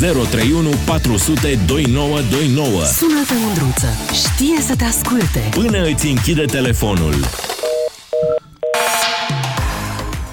[0.00, 2.84] 031 400 2929.
[2.84, 3.86] Sună-te, Mândruță.
[4.12, 5.48] Știe să te asculte.
[5.50, 7.14] Până îți închide telefonul.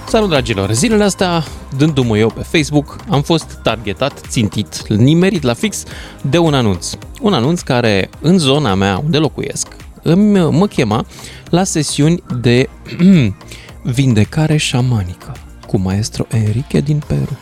[0.08, 0.72] Salut, dragilor!
[0.72, 1.44] Zilele astea,
[1.78, 5.84] dându-mă eu pe Facebook, am fost targetat, țintit, nimerit la fix
[6.22, 6.90] de un anunț.
[7.22, 9.68] Un anunț care, în zona mea unde locuiesc,
[10.02, 11.06] îmi, mă chema
[11.50, 12.70] la sesiuni de
[13.96, 15.36] vindecare șamanică
[15.68, 17.38] cu maestro Enrique din Peru.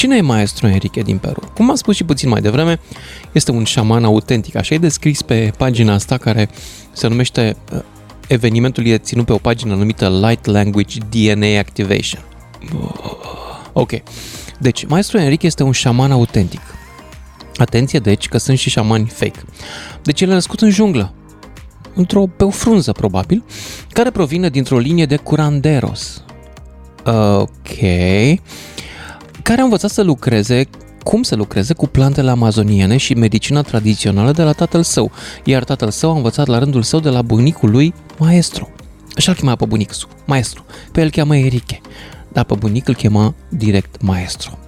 [0.00, 1.52] Cine e maestro Enrique din Peru?
[1.54, 2.80] Cum am spus și puțin mai devreme,
[3.32, 6.48] este un șaman autentic, așa e descris pe pagina asta care
[6.92, 7.56] se numește
[8.28, 12.24] evenimentul e ținut pe o pagină numită Light Language DNA Activation.
[13.72, 13.90] Ok.
[14.58, 16.60] Deci, maestru Enrique este un șaman autentic.
[17.56, 19.40] Atenție, deci, că sunt și șamani fake.
[20.02, 21.12] Deci, el a născut în junglă,
[21.94, 23.44] într-o, pe o frunză, probabil,
[23.92, 26.24] care provine dintr-o linie de curanderos.
[27.04, 27.78] Ok.
[29.42, 30.68] Care a învățat să lucreze
[31.02, 35.10] cum să lucreze cu plantele amazoniene și medicina tradițională de la tatăl său,
[35.44, 38.70] iar tatăl său a învățat la rândul său de la bunicul lui Maestru.
[39.16, 40.64] Așa-l chema pe bunicul său, Maestru.
[40.92, 41.80] Pe el cheamă Enrique,
[42.32, 44.58] dar pe bunic îl chema direct Maestru.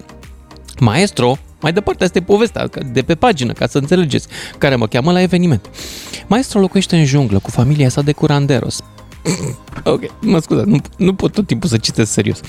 [0.79, 5.11] Maestro, mai departe, asta e povestea de pe pagină, ca să înțelegeți, care mă cheamă
[5.11, 5.69] la eveniment.
[6.27, 8.81] Maestro locuiește în junglă cu familia sa de curanderos,
[9.83, 12.39] ok, mă scuzați, nu, nu pot tot timpul să citesc serios.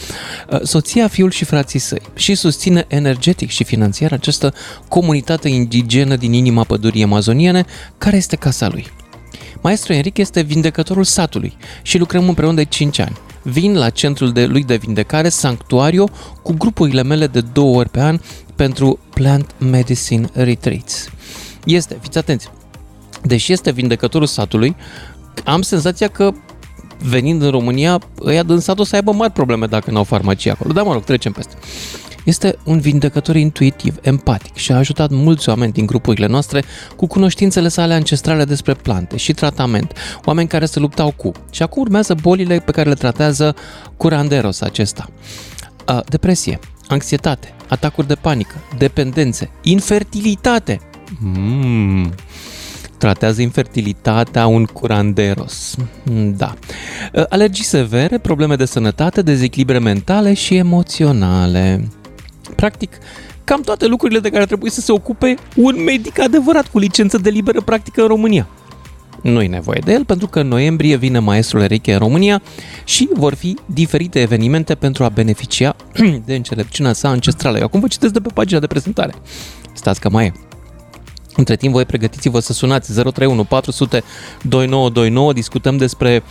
[0.51, 4.55] Uh, soția, fiul și frații săi și susține energetic și financiar această
[4.89, 7.65] comunitate indigenă din inima pădurii amazoniene,
[7.99, 8.87] care este casa lui.
[9.61, 13.17] Maestru Enrique este vindecătorul satului și lucrăm împreună de 5 ani.
[13.43, 16.09] Vin la centrul de lui de vindecare, Sanctuario,
[16.43, 18.21] cu grupurile mele de două ori pe an
[18.55, 21.09] pentru Plant Medicine Retreats.
[21.65, 22.49] Este, fiți atenți,
[23.23, 24.77] deși este vindecătorul satului,
[25.45, 26.33] am senzația că
[27.03, 30.73] venind în România, ăia din sat o să aibă mari probleme dacă n-au farmacie acolo.
[30.73, 31.55] Dar mă rog, trecem peste.
[32.25, 36.65] Este un vindecător intuitiv, empatic și a ajutat mulți oameni din grupurile noastre
[36.97, 39.93] cu cunoștințele sale ancestrale despre plante și tratament,
[40.25, 41.33] oameni care se luptau cu.
[41.51, 43.55] Și acum urmează bolile pe care le tratează
[43.97, 45.09] curanderos acesta.
[46.09, 46.59] Depresie,
[46.89, 50.81] anxietate, atacuri de panică, dependențe, infertilitate.
[51.19, 52.15] Mm
[53.05, 55.77] tratează infertilitatea, un curanderos.
[56.37, 56.55] Da.
[57.29, 61.89] Alergii severe, probleme de sănătate, dezechilibre mentale și emoționale.
[62.57, 62.99] Practic,
[63.45, 67.31] cam toate lucrurile de care trebuie să se ocupe un medic adevărat cu licență de
[67.31, 68.49] liberă practică în România.
[69.23, 72.43] Nu e nevoie de el pentru că în noiembrie vine maestrul Enrique în România
[72.85, 75.77] și vor fi diferite evenimente pentru a beneficia
[76.27, 77.59] de înțelepciunea sa ancestrală.
[77.59, 79.15] Eu acum vă citesc de pe pagina de prezentare.
[79.73, 80.33] Stați că mai e.
[81.37, 84.03] Între timp, voi pregătiți-vă să sunați 031 400
[84.43, 86.23] 2929, discutăm despre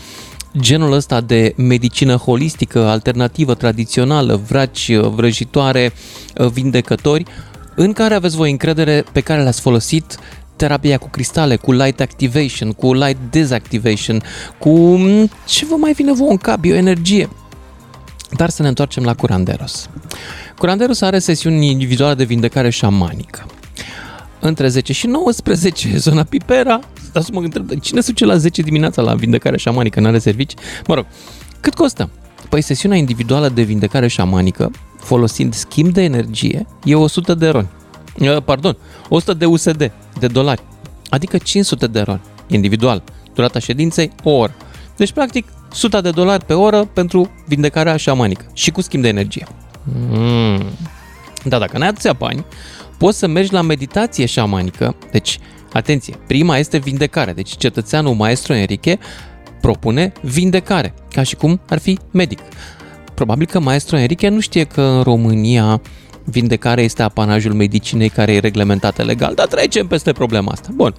[0.60, 5.94] genul ăsta de medicină holistică, alternativă, tradițională, vraci, vrăjitoare,
[6.52, 7.26] vindecători,
[7.76, 10.18] în care aveți voi încredere pe care le-ați folosit
[10.56, 14.24] terapia cu cristale, cu light activation, cu light disactivation,
[14.58, 17.30] cu mm, ce vă mai vine vouă în cap, bioenergie.
[18.32, 19.90] Dar să ne întoarcem la Curanderos.
[20.58, 23.46] Curanderos are sesiuni individuale de vindecare șamanică
[24.48, 26.80] între 10 și 19, zona Pipera.
[27.12, 30.54] Dar să mă întreb, cine se duce la 10 dimineața la vindecare șamanică, n-are servici?
[30.88, 31.06] Mă rog,
[31.60, 32.10] cât costă?
[32.50, 37.70] Păi sesiunea individuală de vindecare șamanică, folosind schimb de energie, e 100 de roni.
[38.46, 38.78] Pardon,
[39.10, 40.62] 100 de USD, de dolari.
[41.10, 43.04] Adică 500 de roni, individual.
[43.34, 44.54] Durata ședinței, o oră.
[44.96, 49.48] Deci, practic, 100 de dolari pe oră pentru vindecarea șamanică și cu schimb de energie.
[50.10, 50.64] Mm.
[51.44, 52.46] Da, dacă n-ai atâția bani,
[53.04, 54.96] poți să mergi la meditație șamanică.
[55.12, 55.40] Deci,
[55.74, 57.34] atenție, prima este vindecare.
[57.34, 59.00] Deci cetățeanul maestru Enrique
[59.62, 62.40] propune vindecare, ca și cum ar fi medic.
[63.14, 65.82] Probabil că maestru Enrique nu știe că în România
[66.24, 70.70] vindecarea este apanajul medicinei care e reglementată legal, dar trecem peste problema asta.
[70.74, 70.96] Bun.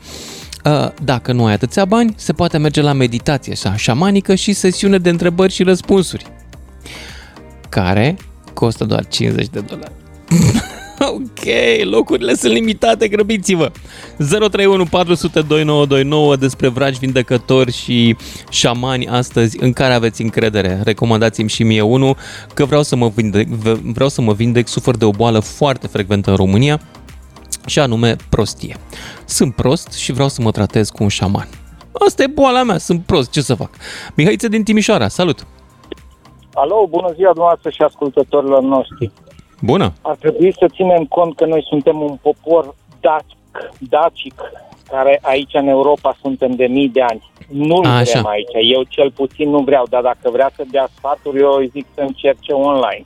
[0.64, 5.10] Uh, dacă nu ai atâția bani, se poate merge la meditație șamanică și sesiune de
[5.10, 6.26] întrebări și răspunsuri,
[7.68, 8.16] care
[8.54, 9.92] costă doar 50 de dolari.
[11.08, 11.44] Ok,
[11.84, 13.70] locurile sunt limitate, grăbiți-vă!
[14.16, 18.16] 031 400 2929 despre vraci vindecători și
[18.50, 20.80] șamani astăzi în care aveți încredere.
[20.84, 22.16] Recomandați-mi și mie unul
[22.54, 23.48] că vreau să mă vindec,
[23.82, 26.80] vreau să mă vindec, sufăr de o boală foarte frecventă în România
[27.66, 28.76] și anume prostie.
[29.24, 31.48] Sunt prost și vreau să mă tratez cu un șaman.
[31.92, 33.70] Asta e boala mea, sunt prost, ce să fac?
[34.14, 35.46] Mihaiță din Timișoara, salut!
[36.54, 39.10] Alo, bună ziua dumneavoastră și ascultătorilor noștri.
[39.60, 39.92] Bună!
[40.02, 44.34] Ar trebui să ținem cont că noi suntem un popor dacic, dacic
[44.90, 47.30] care aici în Europa suntem de mii de ani.
[47.48, 48.72] Nu vrem aici.
[48.72, 52.00] Eu cel puțin nu vreau, dar dacă vrea să dea sfaturi, eu îi zic să
[52.00, 53.04] încerce online.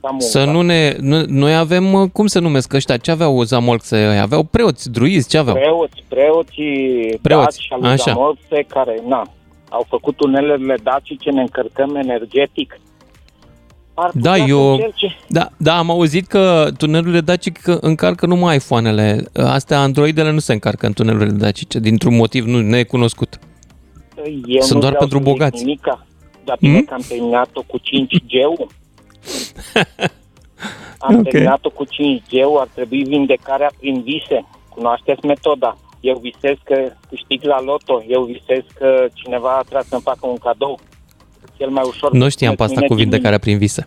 [0.00, 0.24] ca muncă.
[0.24, 0.96] Să nu ne...
[1.00, 2.96] Nu, noi avem, uh, cum se numesc ăștia?
[2.96, 4.22] Ce aveau zamolxe ăia?
[4.22, 5.56] Aveau preoți, druizi, ce aveau?
[5.56, 8.12] Preoți, preoții, Preoți, daci al așa.
[8.12, 9.22] Zamolse, care, na,
[9.68, 12.80] au făcut tunelele dacice, ne încărcăm energetic.
[14.02, 15.16] Ar Da, putea să eu- încerce.
[15.28, 19.24] Da, da, am auzit că tunelurile dacice încarcă numai iPhone-ele.
[19.34, 23.38] Astea, Androidele nu se încarcă în tunelurile dacice, dintr-un motiv nu necunoscut.
[24.46, 25.64] Eu Sunt nu doar vreau pentru să zic bogați.
[25.64, 26.06] Nimica,
[26.44, 26.84] dar bine Mm?
[26.84, 28.66] că am terminat-o cu 5G-ul.
[30.98, 31.22] Am Ok.
[31.28, 34.44] terminat-o cu 5G-ul, ar trebui vindecarea prin vise.
[34.68, 35.76] Cunoașteți metoda.
[36.00, 40.36] Eu visez că câștig la loto, eu visez că cineva a tras să-mi facă un
[40.36, 40.78] cadou.
[41.60, 42.12] Cel mai ușor.
[42.12, 43.10] Nu știam pe asta mâine cu dimineață.
[43.10, 43.86] vindecarea prin vise.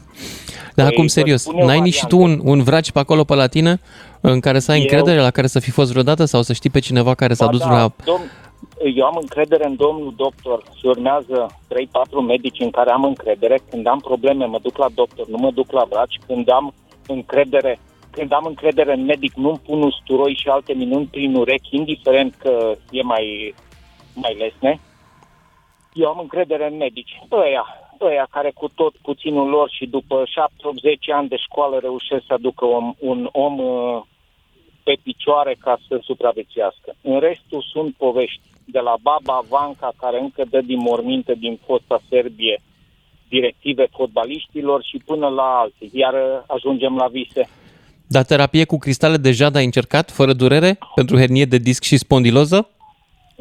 [0.75, 2.41] Dar Păi, acum, vă serios, spun eu n-ai nici tu variante.
[2.43, 3.79] un, un vraci pe acolo pe la tine
[4.21, 6.69] în care să ai Eu- încredere, la care să fi fost vreodată sau să știi
[6.69, 7.91] pe cineva care s-a Ba dus da, la...
[8.05, 8.31] domn,
[8.95, 13.59] eu am încredere în domnul doctor și urmează 3-4 medici în care am încredere.
[13.69, 16.19] Când am probleme, mă duc la doctor, nu mă duc la vraci.
[16.27, 16.73] Când am
[17.07, 17.79] încredere,
[18.11, 22.75] când am încredere în medic, nu-mi pun usturoi și alte minuni prin urechi, indiferent că
[22.91, 23.55] e mai,
[24.13, 24.79] mai lesne.
[25.93, 27.19] Eu am încredere în medici.
[27.31, 27.65] Ăia,
[28.01, 32.65] ăia care cu tot puținul lor și după 7-80 ani de școală reușesc să aducă
[32.65, 34.01] un, un om uh,
[34.83, 36.95] pe picioare ca să supraviețuiască.
[37.01, 38.41] În restul sunt povești.
[38.65, 42.61] De la Baba Vanca, care încă dă din morminte din fosta Serbie
[43.29, 45.89] directive fotbaliștilor și până la alții.
[45.93, 47.49] Iar uh, ajungem la vise.
[48.07, 51.97] Dar terapie cu cristale de jad ai încercat, fără durere, pentru hernie de disc și
[51.97, 52.72] spondiloză?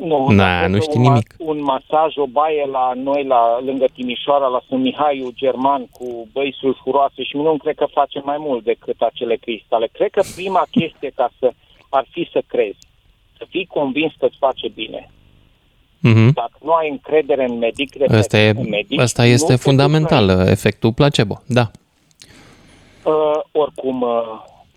[0.04, 1.34] Nu, Na, dacă nu știi un, ma- nimic.
[1.38, 6.56] Un masaj, o baie la noi, la lângă Timișoara, la Sunt Mihaiu German, cu băi
[6.60, 9.88] sulfuroase și nu cred că face mai mult decât acele cristale.
[9.93, 11.52] Cred că prima chestie ca să
[11.88, 12.78] ar fi să crezi,
[13.38, 15.10] să fii convins că îți face bine.
[16.00, 16.32] Mhm.
[16.32, 19.52] Dacă nu ai încredere în medic, repet, Asta, e, în medic, asta nu este te
[19.52, 20.50] duci fundamental, la ei.
[20.50, 21.70] efectul placebo, da.
[23.04, 24.22] Uh, oricum, uh,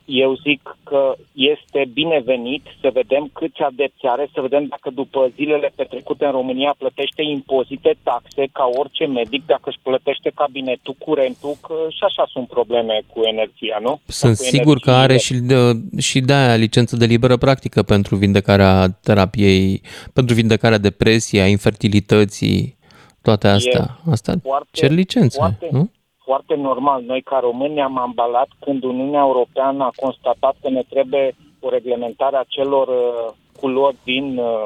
[0.05, 5.71] eu zic că este binevenit să vedem câți adepți are, să vedem dacă după zilele
[5.75, 11.73] petrecute în România plătește impozite, taxe, ca orice medic, dacă își plătește cabinetul, curentul, că
[11.89, 13.99] și așa sunt probleme cu energia, nu?
[14.05, 15.73] Sunt Cu sigur că are energiile.
[15.73, 19.81] și de, și de aia licență de liberă practică pentru vindecarea terapiei,
[20.13, 22.77] pentru vindecarea depresiei, a infertilității,
[23.21, 23.99] toate astea.
[24.11, 25.91] Asta foarte- cer licență, foarte- nu?
[26.25, 27.03] Foarte normal.
[27.03, 32.35] Noi, ca români, ne-am ambalat când Uniunea Europeană a constatat că ne trebuie o reglementare
[32.37, 34.63] a celor uh, culori din, uh,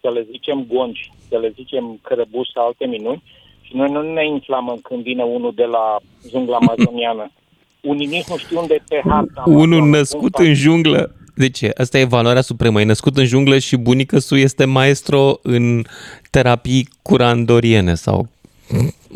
[0.00, 3.22] să le zicem, gongi, să le zicem cărăbuși sau alte minuni.
[3.60, 5.96] Și noi nu ne inflamăm când vine unul de la
[6.30, 7.30] jungla amazoniană.
[7.90, 9.42] Unii nici nu știu unde e pe harta.
[9.46, 10.62] Unul amazonă, născut cum în fac.
[10.62, 11.14] junglă.
[11.36, 11.70] De ce?
[11.76, 12.80] Asta e valoarea supremă.
[12.80, 15.82] E născut în junglă și bunica su este maestro în
[16.30, 18.28] terapii curandoriene sau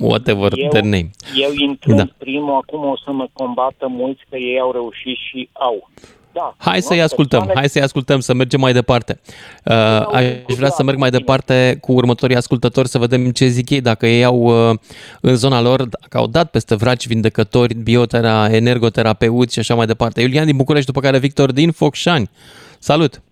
[0.00, 1.10] whatever Eu- the name.
[1.34, 2.04] Eu intrând Da.
[2.04, 2.10] da.
[2.18, 5.90] primul, acum o să mă combată mulți că ei au reușit și au.
[6.32, 9.20] Da, Hai să-i cunosc ascultăm, persoane hai să-i ascultăm, să mergem mai departe.
[9.64, 9.74] Uh,
[10.12, 10.24] aș
[10.56, 14.24] vrea să merg mai departe cu următorii ascultători să vedem ce zic ei, dacă ei
[14.24, 14.76] au uh,
[15.20, 20.20] în zona lor, dacă au dat peste vraci vindecători, biotera, energoterapeuți și așa mai departe.
[20.20, 22.30] Iulian din București, după care Victor din Focșani.
[22.78, 23.22] Salut!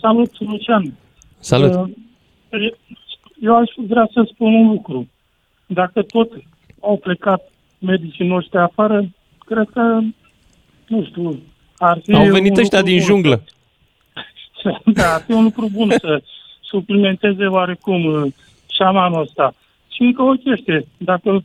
[0.00, 0.92] Salut, Lucian.
[1.38, 1.72] Salut!
[1.72, 2.72] Uh,
[3.42, 5.08] Eu aș vrea să spun un lucru.
[5.72, 6.32] Dacă tot
[6.80, 9.08] au plecat medicii noștri afară,
[9.46, 9.98] cred că,
[10.86, 11.42] nu știu,
[11.78, 13.06] ar fi Au venit un ăștia lucru din bun.
[13.06, 13.44] junglă.
[14.98, 16.22] Da, ar fi un lucru bun să
[16.60, 18.32] suplimenteze oarecum uh,
[18.70, 19.54] șamanul ăsta.
[19.94, 21.44] Și încă o chestie, dacă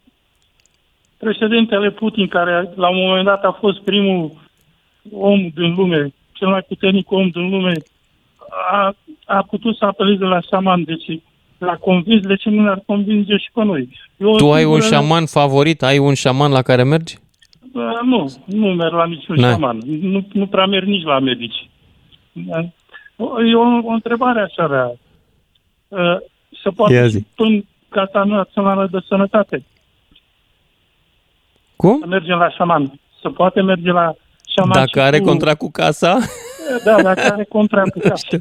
[1.17, 4.31] președintele Putin, care la un moment dat a fost primul
[5.11, 7.73] om din lume, cel mai puternic om din lume,
[8.71, 11.21] a, a putut să apeleze la șaman, deci
[11.57, 13.89] l-a convins, de ce nu ne-ar convinge și pe noi?
[14.17, 15.83] Eu, Tu ai un singur, șaman favorit?
[15.83, 17.17] Ai un șaman la care mergi?
[17.73, 19.51] Uh, Nu, nu merg la niciun N-ai.
[19.51, 19.77] șaman.
[20.01, 21.69] Nu, nu prea merg nici la medici.
[22.33, 22.65] Uh,
[23.51, 24.91] E o, o întrebare așa rea.
[25.87, 26.17] Uh,
[26.51, 27.17] Se Ia poate zi.
[27.17, 29.63] și până Casa Națională de Sănătate
[31.75, 31.97] Cum?
[31.99, 32.99] să mergem la șaman.
[33.21, 34.13] Se poate merge la
[34.55, 36.17] șaman Dacă și are cu- contract cu casa?
[36.85, 38.37] Da, dacă are contract cu casa.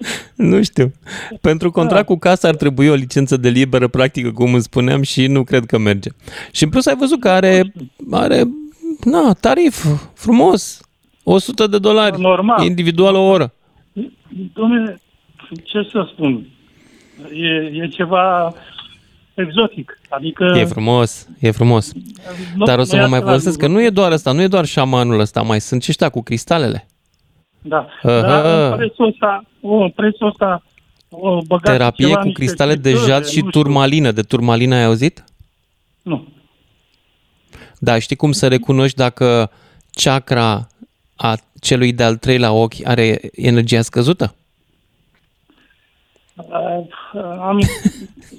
[0.00, 0.16] Știu.
[0.50, 0.92] Nu știu.
[1.40, 5.26] Pentru contract cu casa ar trebui o licență de liberă practică, cum îți spuneam, și
[5.26, 6.10] nu cred că merge.
[6.52, 7.72] Și în plus ai văzut că are,
[8.10, 8.42] are
[9.04, 9.84] na, tarif
[10.14, 10.80] frumos.
[11.22, 12.64] 100 de dolari Normal.
[12.66, 13.52] individual o oră.
[14.32, 14.96] Dom'le,
[15.62, 16.46] ce să spun?
[17.32, 18.54] E, e ceva
[19.34, 19.98] exotic.
[20.08, 20.52] Adică...
[20.56, 21.92] E frumos, e frumos.
[22.56, 23.80] nu- Dar o să nu e mă mai același povestesc că lucru.
[23.80, 26.86] nu e doar ăsta, nu e doar șamanul ăsta, mai sunt și ăștia cu cristalele.
[27.68, 27.86] Da.
[28.02, 28.20] Aha.
[28.20, 30.62] Dar prețul ăsta, o, prețul ăsta
[31.08, 33.62] o, băgat Terapie ceva, cu niște cristale de fripturi, jad și nu știu.
[33.62, 34.10] turmalină.
[34.10, 35.24] De turmalină ai auzit?
[36.02, 36.26] Nu.
[37.78, 39.50] Dar știi cum să recunoști dacă
[39.92, 40.68] chakra
[41.16, 44.34] a celui de-al treilea ochi are energia scăzută?
[46.36, 46.86] Uh,
[47.40, 47.60] am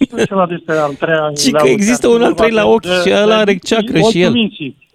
[0.01, 1.31] știu ceva despre al treia.
[1.41, 4.31] Și că există un al treilea ochi și ăla are chakra și el.
[4.31, 4.86] Minții.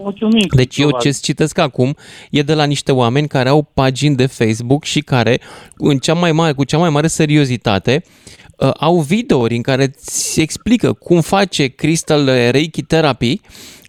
[0.00, 1.12] Ochiul minții, Deci eu probabil.
[1.12, 1.96] ce citesc acum
[2.30, 5.40] e de la niște oameni care au pagini de Facebook și care,
[5.76, 8.02] în cea mai mare, cu cea mai mare seriozitate,
[8.58, 13.40] uh, au videouri în care îți explică cum face Crystal Reiki Therapy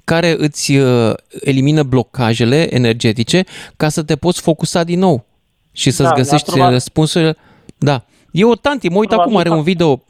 [0.03, 3.43] care îți uh, elimină blocajele energetice
[3.77, 5.25] ca să te poți focusa din nou
[5.71, 6.73] și să-ți Da, găsești da, probabil.
[6.73, 7.35] răspunsurile.
[7.77, 8.03] Da.
[8.31, 10.03] E o tanti, mă uit Probabil acum, are un fac- video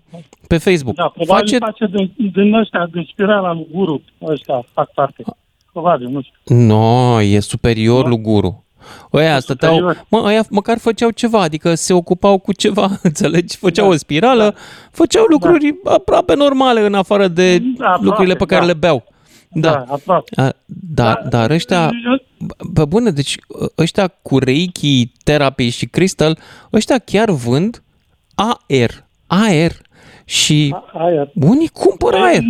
[0.47, 0.95] pe Facebook.
[0.95, 1.57] Da, probabil face...
[1.57, 5.23] face, face din, din ăștia, din spirala lui Guru, ăștia fac parte.
[5.71, 6.55] Probabil, nu știu.
[6.55, 8.63] No, e superior lui guru.
[9.13, 10.05] Ăia stăteau, superior.
[10.09, 13.57] mă, ăia măcar făceau ceva, adică se ocupau cu ceva, înțelegi?
[13.57, 14.55] Făceau Da, o spirală,
[14.91, 18.67] făceau lucruri aproape normale în afară de Da, aproape, lucrurile pe care da.
[18.67, 19.03] le beau.
[19.51, 20.41] Da, Da, aproape.
[20.41, 21.89] A, da, dar ăștia,
[22.73, 23.37] pe bune, deci
[23.77, 26.37] ăștia cu Reiki, Therapy și Crystal,
[26.73, 27.83] ăștia chiar vând
[28.35, 29.71] aer, aer
[30.25, 31.31] și Aia.
[31.33, 32.41] unii cumpără aer.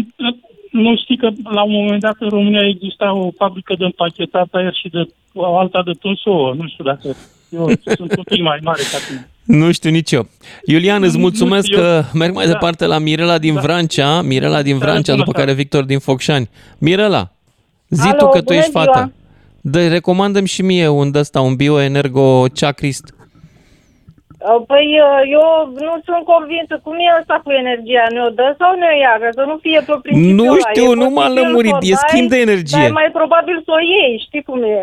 [0.70, 4.74] Nu știi că la un moment dat în România exista o fabrică de împachetat aer
[4.74, 6.54] și de o alta de tuns ouă.
[6.58, 7.16] Nu știu dacă
[7.50, 9.30] eu sunt un pic mai mare ca tine.
[9.44, 10.28] Nu știu nici eu.
[10.66, 11.84] Iulian, îți Nu mulțumesc știu eu.
[11.84, 12.52] că merg mai Da.
[12.52, 13.60] departe la Mirela din Da.
[13.60, 15.46] Vrancea, Mirela din Da, Vrancea, bună după seara.
[15.46, 16.50] care Victor din Focșani.
[16.80, 17.32] Mirela,
[17.90, 18.84] zi Alo, tu că tu bună ești ziua.
[18.84, 19.14] fată.
[19.62, 23.14] Dă, recomandăm și mie un ăsta, un bioenergo chacrist.
[24.48, 25.46] Uh, Păi uh, eu
[25.88, 29.44] nu sunt convinsă cum e asta cu energia, ne-o dă sau ne-o ia, ca să
[29.52, 30.66] nu fie pe principiul Nu ăla.
[30.70, 32.80] știu, E nu m-am posibil lămurit, să o e dai, schimb de energie.
[32.82, 34.82] Dar e mai probabil să o iei, știi cum e.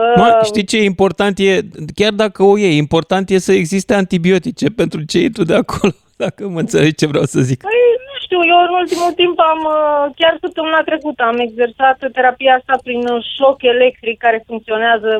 [0.00, 1.34] Uh, Mă, știi ce e important?
[1.38, 1.52] E,
[1.98, 5.92] chiar dacă o iei, important e să existe antibiotice pentru ce iei tu de acolo,
[6.24, 7.58] dacă mă înțelegi ce vreau să zic.
[7.68, 12.52] Păi, nu știu, eu în ultimul timp am, uh, chiar săptămâna trecută, am exersat terapia
[12.58, 15.10] asta prin uh, șoc electric care funcționează,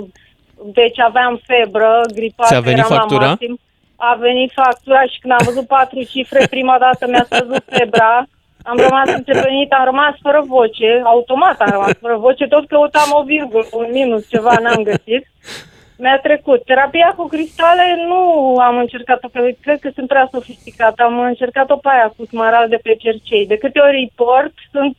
[0.63, 3.27] deci aveam febră, gripat, Ți-a venit eram la factura?
[3.27, 3.59] maxim.
[3.97, 8.27] A venit factura și când am văzut patru cifre, prima dată mi-a scăzut febra,
[8.63, 13.23] am rămas înțepenit, am rămas fără voce, automat am rămas fără voce, tot căutam o
[13.23, 15.27] virgulă, un minus, ceva n-am găsit.
[15.99, 16.65] Mi-a trecut.
[16.65, 18.23] Terapia cu cristale nu
[18.59, 21.03] am încercat-o, că cred că sunt prea sofisticată.
[21.03, 23.47] Am încercat-o pe aia cu smaral de pe cercei.
[23.47, 24.97] De câte ori îi port, sunt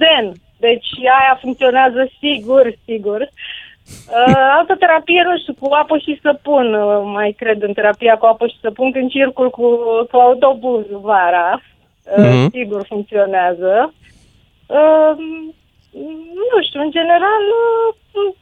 [0.00, 0.32] zen.
[0.58, 3.20] Deci aia funcționează sigur, sigur.
[3.20, 3.67] Uh,
[4.58, 6.74] altă terapie, nu știu, cu apă și săpun.
[6.74, 9.66] Uh, mai cred în terapia cu apă și săpun când circul cu,
[10.10, 11.60] cu autobuz vara.
[12.16, 12.50] Uh, Mhm.
[12.50, 13.94] Sigur funcționează.
[14.66, 15.12] Uh,
[16.52, 18.34] nu știu, în general, uh,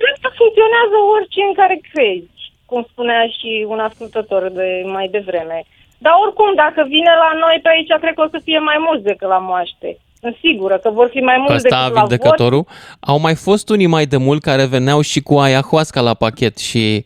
[0.00, 5.62] cred că funcționează orice în care crezi, cum spunea și un ascultător de mai devreme.
[5.98, 9.04] Dar oricum, dacă vine la noi pe aici, cred că o să fie mai mulți
[9.04, 9.98] decât la moaște.
[10.24, 12.08] Sunt sigură că vor fi mai mulți Ăsta decât la vot.
[12.08, 12.66] vindecătorul.
[13.00, 17.04] Au mai fost unii mai de mult care veneau și cu ayahuasca la pachet și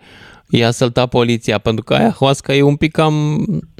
[0.51, 3.15] i-a săltat poliția, pentru că ayahuasca e un pic cam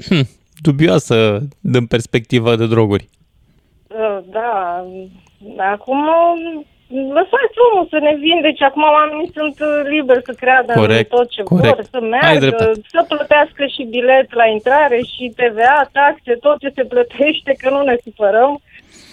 [0.07, 0.27] hm,
[0.61, 3.09] dubioasă din perspectiva de droguri.
[3.87, 4.83] Uh, Da,
[5.71, 6.65] acum uh,
[7.17, 8.63] lăsați omul să ne vindece.
[8.63, 11.75] Acum oamenii sunt uh, liberi să creadă Corect, în tot ce corect.
[11.75, 12.81] vor, să Ai meargă, dreptate.
[12.93, 17.81] să plătească și bilet la intrare și TVA, taxe, tot ce se plătește, că nu
[17.89, 18.51] ne supărăm.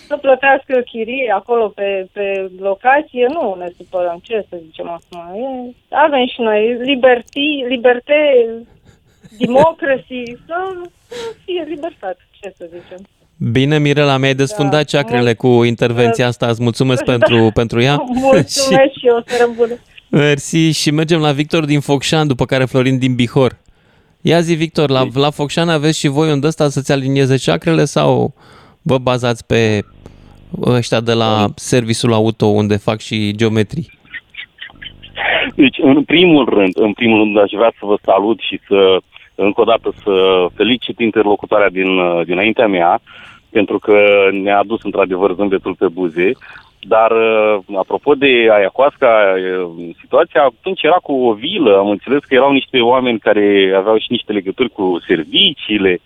[0.07, 4.19] Să plătească chirie acolo pe, pe locație, nu ne supărăm.
[4.23, 5.19] Ce să zicem acum?
[5.43, 5.75] E,
[6.07, 8.19] avem și noi liberty, liberte,
[9.39, 10.57] democracy, să,
[11.09, 13.01] să fie libertate, ce să zicem.
[13.53, 16.47] Bine, Mirela, mi-ai desfundat Da, ceacrele cu intervenția asta.
[16.47, 17.13] Îți mulțumesc Da.
[17.13, 17.97] pentru, pentru ea.
[18.31, 19.75] Mulțumesc și eu, seară bună.
[20.11, 23.57] Mersi și mergem la Victor din Focșan, după care Florin din Bihor.
[24.21, 28.35] Ia zi, Victor, la, la Focșan aveți și voi un ăsta să-ți alinieze ceacrele sau
[28.83, 29.85] vă bazați pe
[30.65, 33.95] ăștia de la serviciul auto unde fac și geometrii?
[35.55, 38.99] Deci, în primul rând, în primul rând, aș vrea să vă salut și să,
[39.35, 43.01] încă o dată, să felicit interlocutoarea din, uh, dinaintea mea,
[43.51, 46.31] pentru că ne-a adus într-adevăr zâmbetul pe buze.
[46.81, 51.77] Dar, uh, apropo de ayahuasca, uh, situația atunci era cu o vilă.
[51.77, 56.01] Am înțeles că erau niște oameni care aveau și niște legături cu serviciile.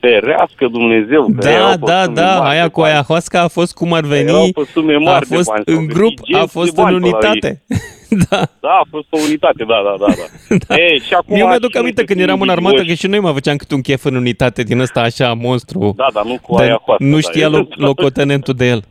[0.00, 1.24] Ferească Dumnezeu!
[1.26, 2.92] că Da, erau pe da, sume da, mari aia de cu bani.
[2.92, 5.74] ayahuasca a fost cum ar Erau veni, pe sume a mari de fost bani, s-au
[5.76, 7.12] în găsit grup, a genți fost de în bani pe la ei.
[7.12, 7.62] unitate.
[8.30, 8.36] Da.
[8.60, 10.12] Da, a fost o unitate, da, da, da.
[10.18, 10.56] da.
[10.68, 10.74] Da.
[10.82, 13.00] E, și acum Eu mi-aduc și aminte noi când suntem eram în armată că invidioși.
[13.00, 15.92] și noi mai făceam câte un chef în unitate din ăsta așa monstru.
[15.96, 17.04] Da, dar nu cu de- aia hoastă.
[17.04, 18.82] nu da, știa loc, eventual- locotenentul de el.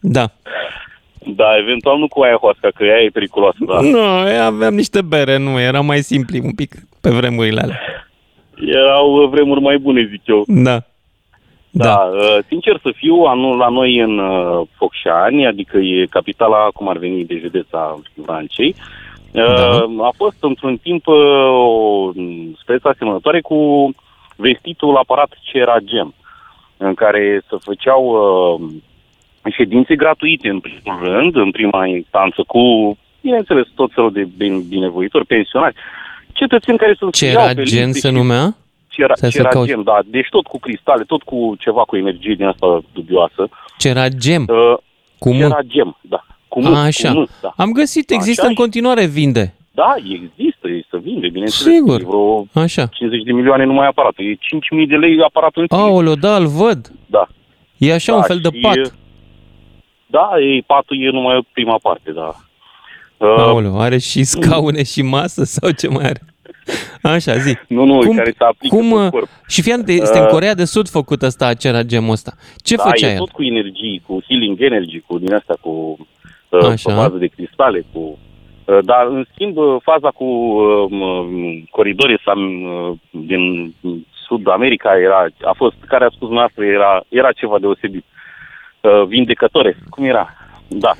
[0.00, 0.30] Da.
[1.36, 3.80] Da, eventual nu cu aia hoasca, că ea e periculoasă, da.
[3.80, 4.00] Nu,
[4.46, 7.80] aveam niște bere, nu, era mai simpli un pic pe vremurile alea.
[8.60, 10.44] Erau uh, vremuri mai bune, zic eu.
[10.46, 10.78] Da.
[11.70, 16.88] Da, uh, sincer să fiu, anul la noi în uh, Focșani, adică e capitala, cum
[16.88, 18.74] ar veni, de județa Vrancei,
[19.32, 19.44] uh,
[19.96, 20.06] Da.
[20.06, 21.16] a fost într-un timp uh,
[21.48, 22.10] o
[22.62, 23.90] speță asemănătoare cu
[24.36, 26.14] vestitul aparat Ceragem,
[26.76, 28.68] în care se făceau uh,
[29.52, 35.26] ședințe gratuite, în primul rând, în prima instanță, cu, bineînțeles, tot felul de bine- binevoitori,
[35.26, 35.74] pensionari,
[36.36, 38.56] cetățeni care să Ce iau era pe gen liste se și- numea?
[38.88, 39.66] Cera, Stai să cera caut.
[39.66, 39.98] gem, da.
[40.06, 43.48] Deci tot cu cristale, tot cu ceva cu energie din asta dubioasă.
[43.78, 44.42] Ce era gem?
[44.48, 44.76] Uh,
[45.18, 45.36] Cu M.
[45.38, 46.24] Cera gem, da.
[46.48, 47.12] Cu M, A, așa.
[47.12, 47.52] Cu M, da.
[47.56, 49.54] Am găsit, există Așa în și- continuare, vinde.
[49.72, 51.74] da, există, e să vinde, bineînțeles.
[51.74, 52.00] Sigur.
[52.00, 52.86] E vreo Așa.
[52.86, 54.24] 50 de milioane numai aparatul.
[54.24, 55.88] E 5.000 de lei aparatul în sine.
[55.88, 56.92] Aoleo, da, îl văd.
[57.06, 57.26] Da.
[57.76, 58.76] E așa da, un fel de și pat.
[58.76, 58.92] e-
[60.06, 62.34] Da, e, patul e numai prima parte, da.
[63.16, 66.20] Uh, Aoleu, are și scaune și masă sau ce mai are?
[67.02, 67.56] Așa, zi.
[67.68, 69.28] nu, nu, cum- care se aplică cum, pe uh, corp.
[69.48, 72.32] Și fiam, de, este în Uh, Corea de Sud făcut ăsta, acela gemul ăsta.
[72.56, 73.18] Ce da, făcea e el?
[73.18, 75.96] tot cu energii, cu healing energy, cu din asta, cu
[76.48, 76.90] uh, Așa.
[76.90, 78.18] pe bază de cristale, cu...
[78.64, 83.74] Uh, dar, în schimb, uh, faza cu uh, m- coridorii sa, uh, din
[84.26, 88.04] Sud America era, a fost, care a spus noastră, era, era ceva deosebit.
[88.80, 90.34] Uh, vindecătore, cum era?
[90.68, 90.92] Da.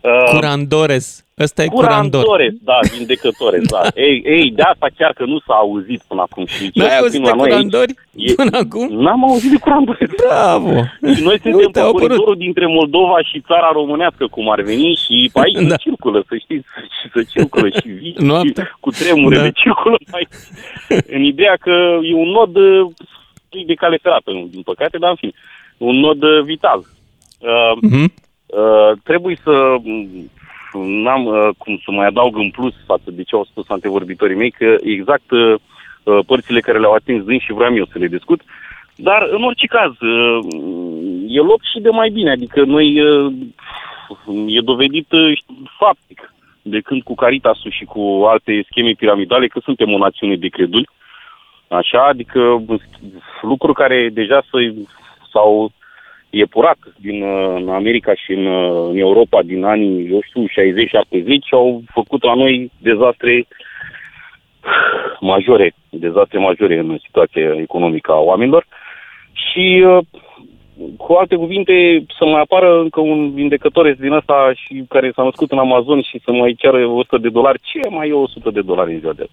[0.00, 1.24] Uh, Curandores.
[1.40, 2.22] Ăsta e curandor.
[2.22, 3.82] Curandores, da, vindecătore, da.
[4.06, 6.46] Ei, ei, de asta chiar că nu s-a auzit până acum.
[6.46, 8.86] Și cel N-ai puțin auzit la de noi aici curandori e- până acum?
[9.02, 10.06] N-am auzit de curandore.
[10.26, 10.72] Bravo!
[11.14, 12.06] Și noi suntem Uite, pe au apărut.
[12.06, 15.68] coridorul dintre Moldova și țara românească, cum ar veni, și pe aici Da.
[15.68, 15.76] da.
[15.76, 16.66] circulă, să știți,
[17.00, 18.76] și să circulă și vii, și Noaptea.
[18.80, 19.42] cu tremure Da.
[19.42, 20.28] de circulă mai
[21.16, 22.90] În ideea că e un nod uh,
[23.66, 25.32] de cale ferată, din păcate, dar în fine,
[25.76, 26.78] un nod uh, vital.
[26.78, 28.12] Uh, Mhm.
[28.46, 30.08] Uh, trebuie să m,
[30.78, 34.50] n-am uh, cum să mai adaug în plus față de ce au spus antevorbitorii mei,
[34.50, 35.54] că exact uh,
[36.02, 38.40] uh, părțile care le-au atins din și vreau eu să le discut.
[38.96, 40.38] Dar, în orice caz, uh,
[41.28, 42.30] e loc și de mai bine.
[42.30, 43.32] Adică noi, uh,
[44.46, 45.38] e dovedit uh,
[45.78, 50.48] faptic, de când cu Caritasul și cu alte scheme piramidale, că suntem o națiune de
[50.48, 50.88] creduli.
[51.68, 52.64] Așa, adică
[53.42, 54.58] lucruri care deja să,
[56.30, 60.44] s-au epurat din uh, în America și în, uh, în Europa din anii, eu știu,
[60.44, 60.48] 60-70
[61.50, 63.46] au făcut la noi dezastre
[65.20, 68.66] majore, dezastre majore în situația economică a oamenilor
[69.32, 69.98] și uh,
[70.96, 75.50] cu alte cuvinte, să mai apară încă un vindecător din ăsta și care s-a născut
[75.50, 78.92] în Amazon și să mai ceară 100 de dolari, ce mai e 100 de dolari
[78.92, 79.32] în ziua de azi?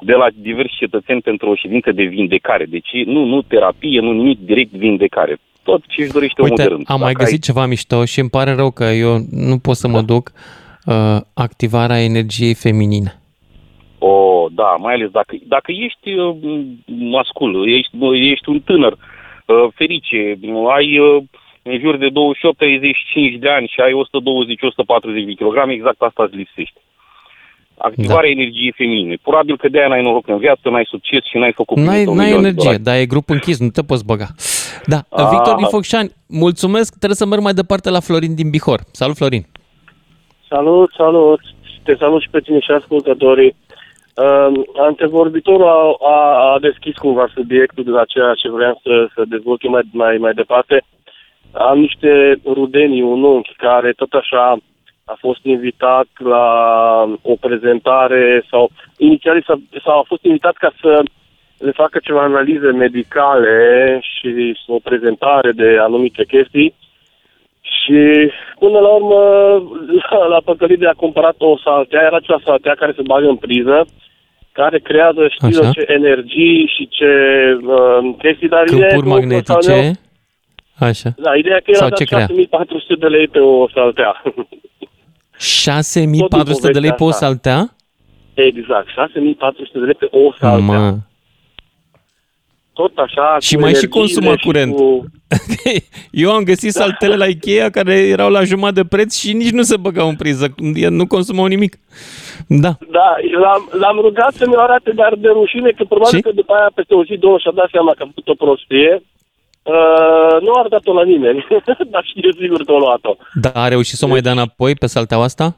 [0.00, 2.64] de la diversi cetățeni pentru o ședință de vindecare.
[2.64, 5.38] Deci nu, nu terapie, nu nimic, direct vindecare.
[5.64, 6.84] Tot ce își dorește omul de Uite, rând.
[6.88, 9.88] am mai Dacă găsit ceva mișto și îmi pare rău că eu nu pot să
[9.88, 10.32] mă duc.
[10.86, 13.10] Uh, activarea energiei feminine.
[13.10, 16.36] Ai, o, da, mai ales dacă, dacă ești uh,
[16.86, 17.96] mascul, ești,
[18.32, 20.38] ești un tânăr, uh, ferice,
[20.76, 21.22] ai uh,
[21.62, 22.12] în jur de 28-35
[23.40, 26.80] de ani și ai 120-140 de kilograme, exact asta îți lipsește.
[27.78, 28.40] Activarea da.
[28.40, 29.14] energiei feminine.
[29.22, 32.16] Probabil că de-aia n-ai noroc în viață, n-ai succes și n-ai făcut N-ai, primit un
[32.16, 32.82] n-ai milion de energie, dolari.
[32.82, 34.26] dar e grup închis, nu te poți băga.
[34.86, 35.28] Da, Ah.
[35.30, 38.80] Victor din Focșani, mulțumesc, trebuie să merg mai departe la Florin din Bihor.
[38.92, 39.44] Salut, Florin!
[40.48, 41.40] Salut, salut!
[41.82, 43.56] Te salut și pe tine și ascultătorii.
[44.16, 49.22] Uh, antevorbitorul a, a, a deschis cumva subiectul de la ceea ce vreau să, să
[49.28, 50.84] dezvolt eu mai, mai, mai departe.
[51.52, 54.56] Am niște rudenii, un unchi care tot așa
[55.04, 56.46] a fost invitat la
[57.22, 61.02] o prezentare sau inițial s-a, sau a fost invitat ca să
[61.64, 63.56] le facă ceva analize medicale
[64.02, 66.74] și o prezentare de anumite chestii
[67.60, 68.00] și
[68.58, 69.20] până la urmă,
[70.10, 73.36] la, la păcălit de a cumpărat o saltea, era acea saltea care se bagă în
[73.36, 73.86] priză,
[74.52, 75.64] care creează știu Așa.
[75.66, 77.10] eu ce energii și ce
[77.66, 80.00] uh, chestii, dar ideea e Câmpuri că o saltea- magnetice.
[80.88, 81.10] Așa.
[81.16, 82.26] Da, ideea e că Sau era ce dat crea?
[82.26, 84.22] 6400 de lei pe o saltea.
[85.38, 87.50] 6400 de lei pe o povestea asta.
[87.50, 87.58] saltea?
[88.34, 90.78] exact, 6400 de lei pe o saltea.
[90.78, 90.96] Mă.
[92.74, 94.74] Tot așa, Și cu mai și energiile consumă curent.
[94.74, 95.04] Cu...
[96.22, 99.62] Eu am găsit saltele la Ikea care erau la jumătate de preț și nici nu
[99.62, 100.46] se băgau în priză.
[100.90, 101.72] Nu consumau nimic.
[102.48, 102.72] Da.
[102.90, 103.10] Da,
[103.42, 106.22] l-am, l-am rugat să mi arate, dar de rușine, că probabil Și?
[106.22, 109.02] că după aia, peste o zi, două, și-a dat seama că a făcut o prostie.
[109.62, 111.46] Uh, nu a arătat-o la nimeni,
[111.92, 113.16] dar știu sigur că a luat-o.
[113.34, 115.56] Da, a reușit să o mai dea înapoi pe salteaua asta?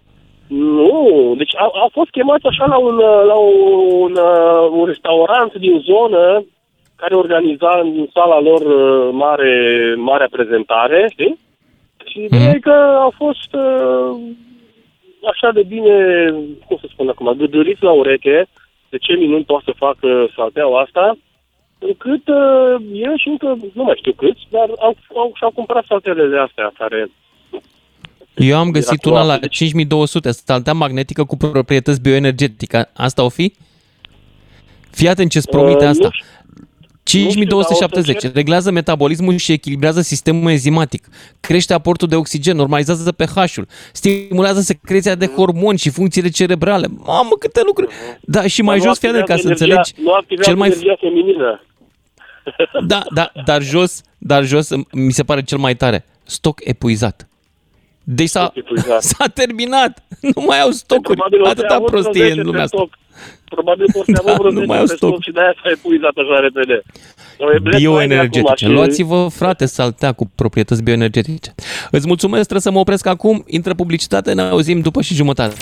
[0.49, 2.97] Nu, deci a, a fost chemat așa la un,
[3.31, 3.37] la
[4.05, 6.45] un, uh, un restaurant din zonă
[6.97, 9.53] care organiza în sala lor uh, mare,
[9.97, 11.39] marea prezentare, știi?
[12.05, 14.17] Și ideea e că a fost uh,
[15.31, 15.95] așa de bine,
[16.67, 18.47] cum să spun acum, gâdăriți la ureche
[18.89, 21.19] de ce minuni poate să facă salteaua asta
[21.79, 26.27] încât uh, el și încă, nu mai știu câți, dar au, au, și-au cumpărat saltele
[26.27, 27.11] de astea care
[28.35, 32.91] Eu am găsit Era una la deci- 5200, saltea magnetică cu proprietăți bioenergetice.
[32.95, 33.53] Asta o fi?
[34.91, 36.05] Fii atent ce-ți promite Uh, asta.
[36.05, 36.27] nu știu.
[37.13, 38.17] Nu 5270.
[38.17, 41.09] știu, dar o să Reglează metabolismul și echilibrează sistemul enzimatic.
[41.41, 46.87] Crește aportul de oxigen, normalizează pH-ul, stimulează secreția de hormoni și funcțiile cerebrale.
[47.05, 47.95] Mamă, câte lucruri!
[48.21, 50.49] Da, și mai Dar nu jos, fii atent, ca să activează energia- înțelegi Nu activează
[50.51, 50.69] cel mai...
[50.69, 51.61] energia feminină.
[52.87, 56.05] Da, da, dar jos, dar jos mi se pare cel mai tare.
[56.23, 57.29] Stoc epuizat.
[58.05, 59.03] Deci s-a, Stoc epuizat.
[59.11, 60.03] s-a terminat.
[60.21, 61.17] Nu mai au stocuri.
[61.19, 62.77] Probabil o să Atâta avut vreo prostie 10 în lumea pe asta.
[62.77, 62.99] stoc.
[63.45, 65.09] Probabil că o să Da, avut vreo nu 10 mai au pe stoc.
[65.11, 66.77] stoc și de-aia s-a epuizat așa repede.
[67.39, 68.41] Noi e Black Friday Bioenergetice.
[68.41, 71.55] acum și- Luați-vă, frate, saltea cu proprietăți bioenergetice.
[71.91, 73.45] Îți mulțumesc, trebuie să mă opresc acum.
[73.47, 75.55] Intră publicitate, ne auzim după și jumătate.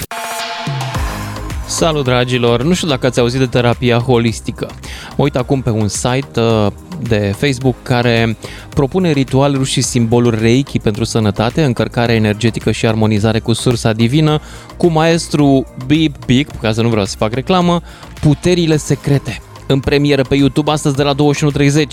[1.67, 2.63] Salut, dragilor!
[2.63, 4.71] Nu știu dacă ați auzit de terapia holistică.
[5.17, 6.67] Mă uit acum pe un site uh,
[7.03, 8.37] de Facebook care
[8.69, 14.41] propune ritualuri și simboluri reiki pentru sănătate, încărcare energetică și armonizare cu sursa divină,
[14.77, 17.81] cu maestru Bip Big, ca să nu vreau să fac reclamă,
[18.21, 19.41] puterile secrete.
[19.67, 21.85] În premieră pe YouTube astăzi de la 21.30.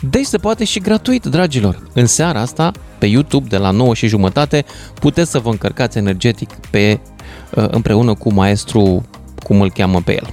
[0.00, 1.82] Deci se poate și gratuit, dragilor.
[1.92, 6.50] În seara asta, pe YouTube, de la 9 și jumătate, puteți să vă încărcați energetic
[6.70, 7.19] pe, uh,
[7.54, 9.04] împreună cu maestru,
[9.42, 10.26] cum îl cheamă pe el.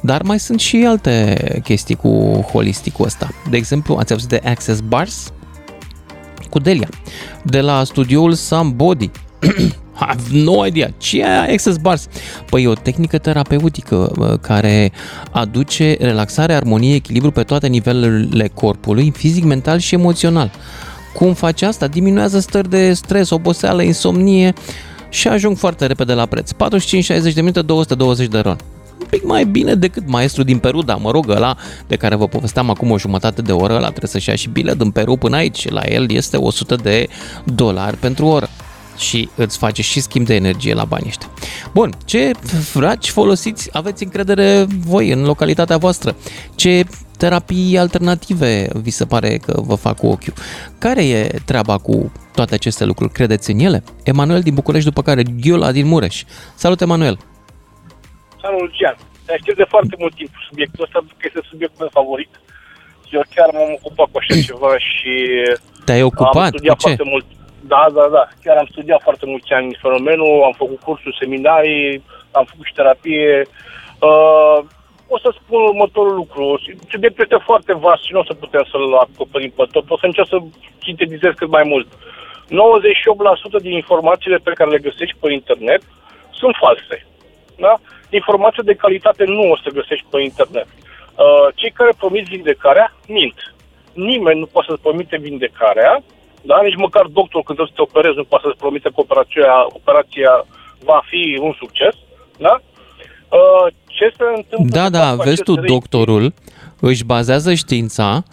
[0.00, 2.08] Dar mai sunt și alte chestii cu
[2.52, 3.28] holisticul ăsta.
[3.50, 5.32] De exemplu, ați auzit de Access Bars?
[6.50, 6.88] Cu Delia.
[7.42, 9.10] De la studioul Somebody.
[10.00, 10.94] Have no idea.
[10.98, 12.06] Ce e Access Bars?
[12.50, 14.92] Păi e o tehnică terapeutică bă, care
[15.30, 20.50] aduce relaxare, armonie, echilibru pe toate nivelurile corpului, fizic, mental și emoțional.
[21.14, 21.86] Cum face asta?
[21.86, 24.54] Diminuează stări de stres, oboseală, insomnie
[25.08, 26.50] și ajung foarte repede la preț.
[26.52, 26.54] 45-60
[27.34, 28.56] de minute, 220 de ron.
[29.00, 32.28] Un pic mai bine decât maestru din Peru, dar mă rog, ăla de care vă
[32.28, 35.36] povesteam acum o jumătate de oră, ăla trebuie să-și ia și bilet din Peru până
[35.36, 35.68] aici.
[35.68, 37.08] La el este 100 de
[37.44, 38.48] dolari pentru oră
[38.96, 41.30] și îți face și schimb de energie la banii ăștia.
[41.72, 46.16] Bun, ce fraci folosiți, aveți încredere voi în localitatea voastră?
[46.54, 46.84] Ce
[47.18, 50.34] terapii alternative vi se pare că vă fac cu ochiul?
[50.78, 53.12] Care e treaba cu toate aceste lucruri?
[53.12, 53.82] Credeți în ele?
[54.04, 56.22] Emanuel din București, după care Ghiola din Mureș.
[56.54, 57.18] Salut, Emanuel!
[58.42, 58.96] Salut, Lucian.
[59.24, 62.32] Te aștept de foarte mult timp subiectul ăsta, pentru că este subiectul meu favorit.
[63.10, 65.12] Eu chiar m-am ocupat cu așa ceva și
[65.84, 66.50] Te-ai am ocupat?
[66.50, 66.86] Cu studiat ce?
[66.86, 67.26] foarte mult.
[67.72, 68.24] Da, da, da.
[68.42, 72.02] Chiar am studiat foarte mulți ani fenomenul, am făcut cursuri, seminarii,
[72.38, 73.32] am făcut și terapie.
[74.08, 74.58] Uh,
[75.08, 76.60] o să spun următorul lucru.
[76.90, 79.90] Subiectul este foarte vast și nu o să putem să-l acoperim pe tot.
[79.90, 80.38] O să încerc să
[80.82, 81.88] sintetizez cât mai mult.
[81.88, 85.82] 98% din informațiile pe care le găsești pe internet
[86.30, 87.06] sunt false.
[87.56, 87.74] Da?
[88.10, 90.66] Informații de calitate nu o să găsești pe internet.
[90.66, 93.54] Uh, cei care promit vindecarea, mint.
[93.92, 96.02] Nimeni nu poate să-ți promite vindecarea,
[96.42, 96.62] da?
[96.62, 100.32] nici măcar doctorul când trebuie să te operezi nu poate să-ți promite că operația, operația
[100.84, 101.94] va fi un succes.
[102.38, 102.60] Da?
[104.00, 105.66] Uh, ce se întâmplă Da, de da, fapt cu vezi acest tu, risc?
[105.66, 106.32] doctorul
[106.80, 108.24] își bazează știința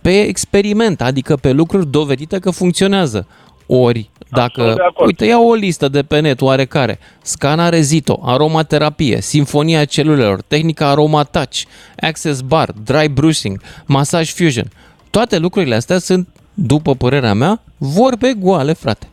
[0.00, 3.26] pe experiment, adică pe lucruri dovedite că funcționează.
[3.66, 5.06] Ori, dacă, de acord.
[5.06, 11.22] uite, ia o listă de pe net oarecare, scanare Zito, aromaterapie, sinfonia celulelor, tehnica aroma
[11.22, 11.62] touch,
[12.00, 14.70] access bar, dry brushing, massage fusion,
[15.10, 19.08] toate lucrurile astea sunt, după părerea mea, vorbe goale, frate.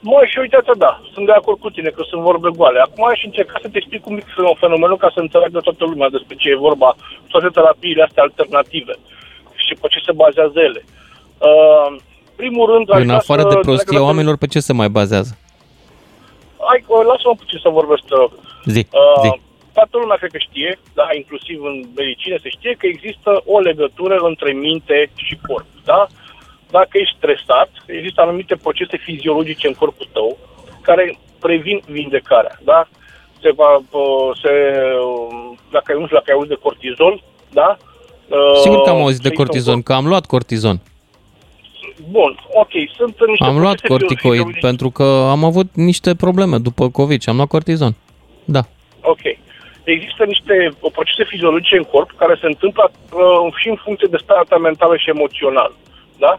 [0.00, 2.78] Mă, și uite da, sunt de acord cu tine că sunt vorbe goale.
[2.80, 4.26] Acum aș încerca să te explic un mic
[4.58, 6.94] fenomenul ca să înțeleagă toată lumea despre ce e vorba,
[7.28, 8.94] toate terapiile astea alternative
[9.54, 10.84] și pe ce se bazează ele.
[11.48, 11.96] Uh,
[12.36, 14.72] primul rând, aș În vrea afară să de înțeleagă prostia toată- oamenilor, pe ce se
[14.72, 15.32] mai bazează?
[16.68, 18.32] Hai, uh, lasă-mă puțin să vorbesc, te rog.
[18.74, 19.30] Zi, Uh, zi.
[19.76, 24.16] toată lumea cred că știe, da, inclusiv în medicină se știe că există o legătură
[24.30, 26.00] între minte și corp, da?
[26.70, 30.38] Dacă ești stresat, există anumite procese fiziologice în corpul tău
[30.80, 32.88] care previn vindecarea, da?
[33.42, 34.52] Se va, uh, se,
[35.04, 37.76] uh, dacă, nu știu dacă ai auzit de cortizol, da?
[38.28, 40.80] Uh, Sigur că am auzit de există un cortizon, că am luat cortizon.
[42.10, 46.58] Bun, ok, sunt niște Am luat procese corticoid fiziologice- pentru că am avut niște probleme
[46.58, 47.94] după COVID și am luat cortizon.
[48.44, 48.62] Da.
[49.02, 49.20] Ok.
[49.84, 54.22] Există niște o procese fiziologice în corp care se întâmplă uh, și în funcție de
[54.22, 55.74] starea ta mentală și emoțională.
[56.18, 56.38] Da?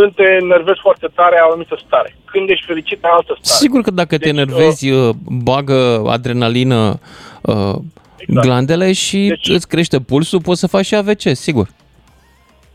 [0.00, 2.16] Când te enervezi foarte tare, ai o anumită stare.
[2.24, 3.58] Când ești fericit, ai altă stare.
[3.62, 6.98] Sigur că dacă te Deci, enervezi, uh, bagă adrenalină
[7.42, 7.74] uh,
[8.16, 8.46] Exact.
[8.46, 11.66] glandele și Deci- îți crește pulsul, poți să faci și AVC, sigur.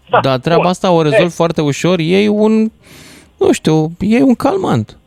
[0.10, 0.70] Da, Dar treaba bun.
[0.70, 2.72] asta o rezolv E, foarte ușor, iei un,
[3.40, 4.98] nu știu, iei un calmant.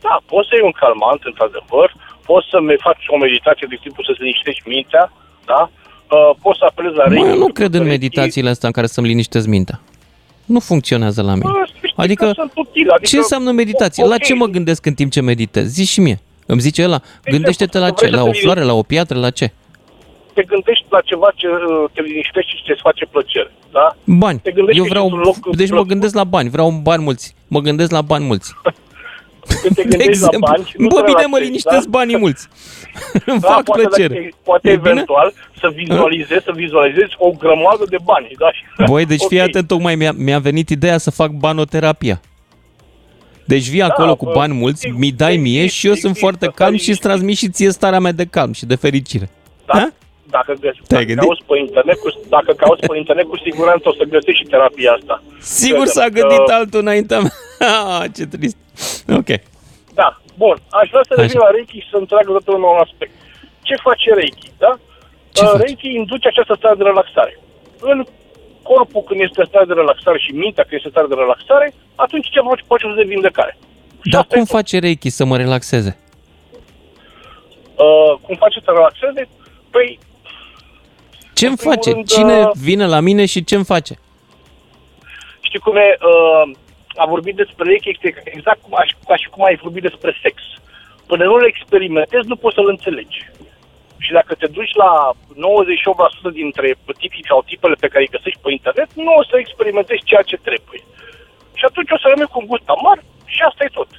[0.00, 1.94] Da, poți să iei un calmant, într-adevăr,
[2.26, 5.12] poți să me faci o meditație de tipul să-ți liniștești mintea,
[5.46, 5.70] da?
[6.10, 7.28] uh, poți să apelezi la Mă, Reiki.
[7.28, 9.80] eu nu cred în Reiki- meditațiile astea în care să-mi liniștesc mintea.
[10.54, 11.50] Nu funcționează la mine.
[11.52, 14.04] Bă, să știi Adică, că sunt utile, adică, ce înseamnă meditație?
[14.04, 14.22] La ok.
[14.22, 15.66] ce mă gândesc în timp ce meditez?
[15.66, 16.20] Zi și mie.
[16.46, 18.06] Îmi zice ăla, gândește-te la să ce?
[18.06, 19.52] vrei La să o te floare, la o piatră, la ce?
[20.34, 23.96] Te gândești la ceva ce uh, te liniștește și ce-ți face plăcere, da?
[24.04, 24.38] Bani.
[24.38, 25.88] Te gândești Eu că vreau, ești într-un loc deci mă plăcut.
[25.90, 27.34] gândesc la bani, vreau bani mulți.
[27.48, 28.54] Mă gândesc la bani mulți.
[29.62, 31.90] Când te De gândești exemplu, la bani, nu bă, te bine, mă relaxezi, liniștesc da?
[31.98, 32.48] banii mulți.
[33.30, 34.14] Îmi Da, fac poate, plăcere.
[34.14, 34.90] dacă- poate E bine?
[34.90, 38.50] eventual să vizualizezi, să vizualizezi o grămadă de bani, da?
[38.90, 39.46] Băi, deci fii Ok.
[39.48, 42.20] atent, tocmai mi-a, mi-a venit ideea să fac banoterapia.
[43.44, 46.44] Deci vii acolo cu bă, bani mulți, mi dai mie și eu sunt există, foarte
[46.44, 47.06] stai calm și îți liniștit.
[47.06, 49.28] transmit și ție starea mea de calm și de fericire.
[49.66, 49.78] Da?
[49.78, 49.92] Ha?
[50.30, 51.18] Dacă, găsi, Te-ai dacă, gândit?
[51.24, 54.92] cauți pe internet, cu, dacă cauți pe internet, cu siguranță o să găsești și terapia
[54.92, 55.22] asta.
[55.40, 57.32] Sigur Credem s-a că- gândit altul înaintea mea.
[57.98, 58.56] Ah, Ce trist.
[59.20, 59.30] Ok.
[59.94, 60.56] Da, bun.
[60.80, 61.44] Aș vrea să revin Așa.
[61.46, 63.12] la Reiki și să întreagă toată lumea un aspect.
[63.62, 64.72] Ce face Reiki, da?
[65.32, 65.62] Ce Uh, face?
[65.64, 67.38] Reiki induce această stare de relaxare.
[67.80, 67.98] În
[68.62, 71.66] corpul când este în stare de relaxare și mintea când este în stare de relaxare,
[71.94, 73.56] atunci ce face procesul de vindecare.
[74.04, 74.54] Și Dar asta e cum tot.
[74.56, 75.92] face Reiki să mă relaxeze?
[77.76, 79.28] Uh, cum face să relaxeze?
[79.70, 79.98] Păi,
[81.34, 81.90] Ce-mi primul face?
[81.90, 83.94] rând, Cine uh, vine la mine și ce-mi face?
[85.40, 86.50] știi cum e, uh,
[87.02, 90.36] a vorbit despre Reiki este exact cum, aș, ca și cum ai vorbit despre sex.
[91.10, 93.18] Până nu-l experimentezi, nu poți să-l înțelegi.
[94.04, 96.68] Și dacă te duci la 98% dintre
[97.02, 100.36] tipii sau tipele pe care îi găsești pe internet, nu o să experimentezi ceea ce
[100.48, 100.80] trebuie.
[101.58, 102.98] Și atunci o să rămâi cu un gust amar
[103.34, 103.90] și asta e tot.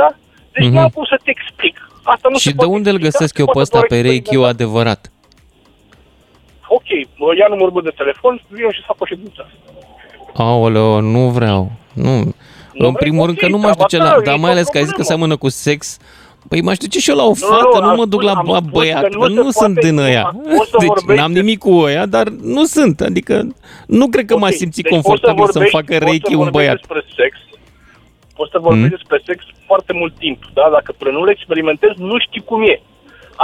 [0.00, 0.08] Da?
[0.54, 0.74] Deci Mhm.
[0.74, 1.76] nu am cum să te explic.
[2.14, 3.76] Asta nu Și se de poate unde îl explica, găsesc se eu pe poate ăsta,
[3.78, 4.52] doar pe Reiki experimenta.
[4.54, 5.00] adevărat?
[6.78, 9.42] Ok, bă, ia numărul meu de telefon, vin și să fac o ședință.
[10.36, 11.72] Aoleo, nu vreau.
[11.92, 12.14] Nu.
[12.72, 12.94] Nu în vrei?
[12.94, 14.16] primul rând Ok, că nu m-aș treaba duce ta, la...
[14.20, 15.08] e Dar mai o ales că ai zis că problemă.
[15.08, 15.98] seamănă cu sex.
[16.48, 18.32] Păi m-aș duce și eu la o Nu, fată, nu, nu, am mă duc spus-
[18.32, 20.22] la am la spus băiat, că că nu nu, se sunt poate- din ăia.
[20.56, 23.00] poți să Deci vorbești- n-am nimic cu ăia, dar nu sunt.
[23.00, 23.34] Adică
[23.86, 26.34] nu cred că Ok, m-aș simți deci poți confortabil să-mi vorbești- facă poți să Reiki
[26.34, 26.76] un vorbești băiat.
[26.82, 27.32] Despre sex,
[28.38, 28.96] poți să vorbești Mm.
[28.98, 30.66] despre sex foarte mult timp, da?
[30.76, 32.76] Dacă până nu le experimentezi, nu știi cum e.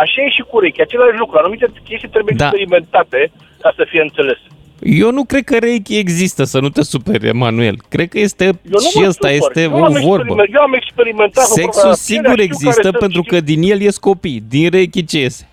[0.03, 1.35] Așa e și cu Reiki, același lucru.
[1.39, 2.45] Anumite chestii trebuie Da.
[2.45, 3.21] experimentate
[3.63, 4.47] ca să fie înțelese.
[4.83, 7.77] Eu nu cred că Reiki există, să nu te superi, Emanuel.
[7.89, 9.49] Cred că este Eu nu și mă ăsta supăr.
[9.49, 10.25] este eu o am vorbă.
[10.25, 13.41] experiment- Eu am experimentat cu Sexul pielea, sigur știu există care sunt, pentru știu- că
[13.45, 14.43] din el ies copii.
[14.49, 15.49] Din Reiki ce iese?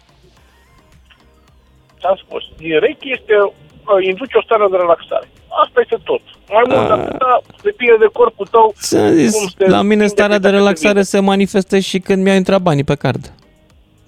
[1.99, 5.27] Ți-am spus, din Reiki este, uh, induce o stare de relaxare.
[5.63, 6.21] Asta este tot.
[6.55, 8.73] Mai mult de atâta, depinde de corpul tău.
[8.81, 11.03] Ți-am cum zis, se la mine simte starea de fiecare relaxare bine.
[11.13, 13.33] se manifestă și când mi-au intrat banii pe card.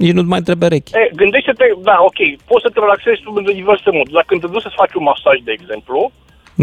[0.03, 0.91] Nici nu mai trebuie Reiki.
[1.01, 4.17] E, gândește-te, da, ok, poți să te relaxezi sub în diverse moduri.
[4.19, 5.97] Dacă te duci să-ți faci un masaj, de exemplu,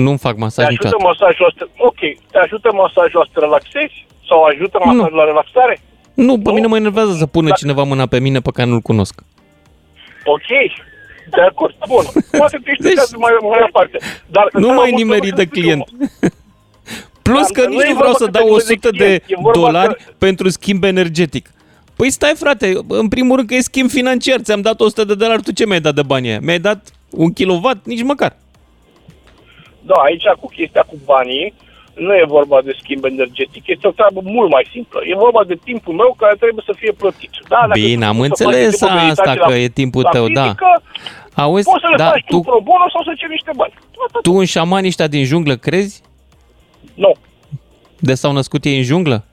[0.04, 1.08] Nu-mi fac te masaj ajută niciodată.
[1.10, 2.00] masajul ăsta, ok,
[2.32, 3.96] te ajută masajul ăsta să te relaxezi?
[4.28, 5.74] Sau ajută masajul la relaxare?
[6.26, 6.54] Nu, pe Nu?
[6.56, 7.54] mine mă enervează să pună Da.
[7.60, 9.14] cineva mâna pe mine pe care nu-l cunosc.
[10.34, 10.48] Ok,
[11.34, 12.04] de acord, bun.
[12.38, 13.98] Poate te Deci- deci, mai, mai departe.
[14.36, 15.82] Dar Nu dar mai am nimerit de înțeles că client.
[15.84, 16.28] tu-
[17.22, 18.96] Plus Dar că nu nici e nu vreau vorba să că dau te 100 de
[18.96, 21.50] client, e vorba dolari că- pentru schimb energetic.
[21.98, 25.42] Păi stai frate, în primul rând că e schimb financiar, ți-am dat 100 de dolari,
[25.42, 26.40] tu ce mi-ai dat de bani aia?
[26.42, 26.80] Mi-ai dat
[27.10, 27.86] un kilowatt?
[27.86, 28.36] Nici măcar.
[29.80, 31.54] Da, aici cu chestia cu banii,
[31.94, 35.00] nu e vorba de schimb energetic, este o treabă mult mai simplă.
[35.04, 37.30] E vorba de timpul meu care trebuie să fie plătit.
[37.48, 40.02] Da, dacă Bine, tu am poți să înțeles faci tipul asta, meditație că e timpul
[40.02, 40.42] la tău, da.
[40.42, 40.82] fizică,
[41.34, 43.72] Auzi, Poți să le da, faci tu tu, pro bono sau să ceri niște bani.
[44.06, 44.22] Atât.
[44.22, 46.02] tu în șamani ăștia din junglă crezi?
[46.94, 47.12] Nu.
[47.98, 49.24] De s-au născut ei în junglă?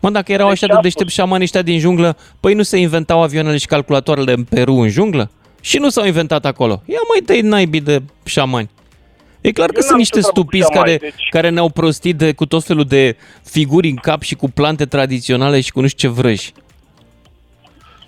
[0.00, 1.24] Mă, dacă erau Deci așa ce de a deștepți spus?
[1.24, 5.30] șamanii ăștia din junglă, păi nu se inventau avioanele și calculatoarele în Peru, în junglă?
[5.60, 6.82] Și nu s-au inventat acolo.
[6.86, 8.70] Ia mai tăi naibii de șamani.
[9.40, 11.48] E clar că Eu sunt n-am niște nicio treabă cu stupiți care, șamani, deci- care
[11.48, 15.72] ne-au prostit de, cu tot felul de figuri în cap și cu plante tradiționale și
[15.72, 16.52] cu nu știu ce vrăji.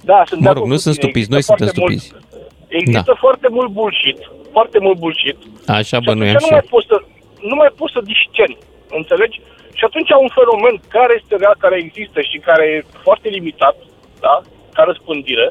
[0.05, 1.07] Da, sunt Mă de rog, acord nu cu sunt tine.
[1.09, 2.27] stupiți, Există noi suntem foarte mult- stupiți.
[2.79, 3.19] Există Da.
[3.27, 4.19] foarte mult bullshit,
[4.57, 5.37] foarte mult bullshit.
[5.79, 6.71] Așa Și bănuiam atunci și nu mai eu.
[6.75, 6.97] poți să,
[7.51, 8.59] nu mai poți să discerni,
[9.01, 9.37] înțelegi?
[9.83, 13.77] Și atunci un fenomen care este real, care există și care e foarte limitat,
[14.27, 14.35] da?
[14.77, 15.47] Ca răspândire,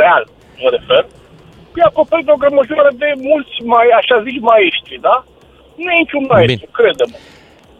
[0.00, 0.24] real,
[0.62, 1.02] mă refer,
[1.78, 5.16] e acoperit de o grămăjură de mulți mai, așa zici, maestri, da?
[5.80, 7.16] Nu e niciun maestru, crede-mă.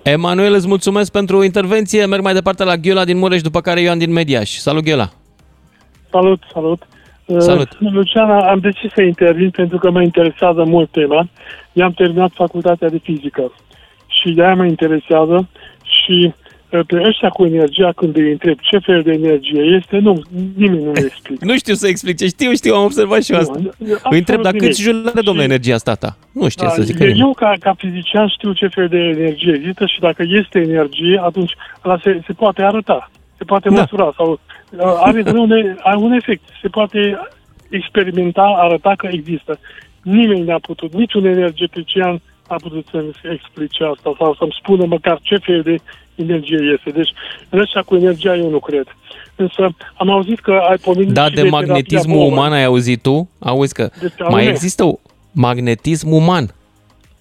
[0.02, 2.06] Emanuel, îți mulțumesc pentru intervenție.
[2.06, 4.50] Merg mai departe la Ghiola din Mureș, după care Ioan din Mediaș.
[4.50, 5.08] Salut, Ghiola!
[6.10, 6.80] Salut, salut.
[7.38, 7.70] Salut.
[7.80, 11.28] Uh, Luciana, am decis să intervin pentru că mă interesează mult tema.
[11.72, 13.52] Eu am terminat facultatea de fizică
[14.06, 15.48] și de-aia mă interesează
[16.04, 16.32] și
[16.70, 20.22] uh, pe ăștia cu energia, când îi întreb ce fel de energie este, nu,
[20.56, 21.44] nimeni nu le explică.
[21.44, 22.26] Nu știu să explice.
[22.26, 23.58] Știu, știu, am observat și eu asta.
[23.62, 23.70] Nu,
[24.10, 24.96] Îi întreb, dar absolut câți nimic.
[24.98, 26.16] jule are, domnule, Și- energia asta ta?
[26.32, 27.26] Nu știe să zică eu, nimeni.
[27.26, 31.52] eu ca, ca fizician știu ce fel de energie există și dacă este energie, atunci
[31.84, 33.74] ăla se, se poate arăta, se poate Da.
[33.80, 34.40] măsura sau
[34.70, 37.18] uh, are, vreun, are un efect, se poate
[37.70, 39.58] experimental arăta că există.
[40.02, 42.20] Nimeni n-a putut, niciun energetician
[42.54, 45.76] a putut să-mi explice asta sau să-mi spună măcar ce fel de
[46.14, 46.90] energie este.
[46.90, 47.12] Deci,
[47.48, 48.86] în ăștia cu energia eu nu cred.
[49.36, 53.28] Însă am auzit că ai pomenit Da, și de magnetismul terapia uman ai auzit tu?
[53.38, 54.48] Auzi că Deci, mai anume.
[54.50, 54.94] există o
[55.32, 56.54] magnetism uman.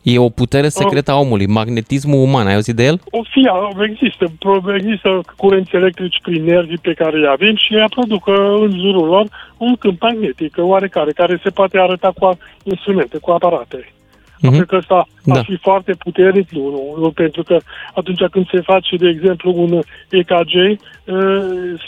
[0.02, 2.48] E o putere secretă a omului, magnetismul uman.
[2.48, 3.02] Ai auzit de el?
[3.12, 3.50] O fi,
[3.90, 8.36] există, pro- există curenți electrici prin nervii pe care îi avem și ea produc uh,
[8.62, 9.26] în jurul lor
[9.58, 13.94] un câmp magnetic oarecare, care se poate arăta cu a- instrumente, cu aparate.
[14.48, 14.56] Mhm.
[14.56, 15.34] Cred că ăsta Da.
[15.34, 17.58] ar fi foarte puternic, nu, nu, nu, pentru că
[17.94, 19.80] atunci când se face, de exemplu, un
[20.10, 20.78] EKG, uh,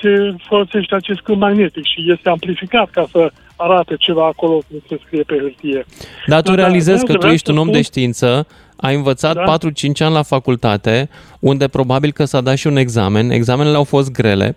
[0.02, 5.00] se folosește acest câmp magnetic și este amplificat ca să arate ceva acolo cum se
[5.06, 5.86] scrie pe hârtie.
[6.28, 8.48] Dar tu Da, da, realizezi că vreau tu să ești un om spun- de știință,
[8.76, 9.42] ai învățat Da.
[9.44, 14.12] 4-5 ani la facultate, unde probabil că s-a dat și un examen, examenele au fost
[14.12, 14.56] grele.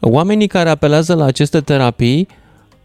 [0.00, 2.28] Oamenii care apelează la aceste terapii,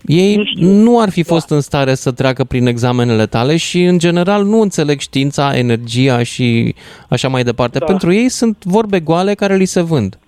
[0.05, 4.43] ei nu ar fi fost în stare să treacă prin examenele tale și, în general,
[4.43, 6.75] nu înțeleg știința, energia și
[7.09, 7.79] așa mai departe.
[7.79, 7.85] Da.
[7.85, 10.19] Pentru ei sunt vorbe goale care li se vând.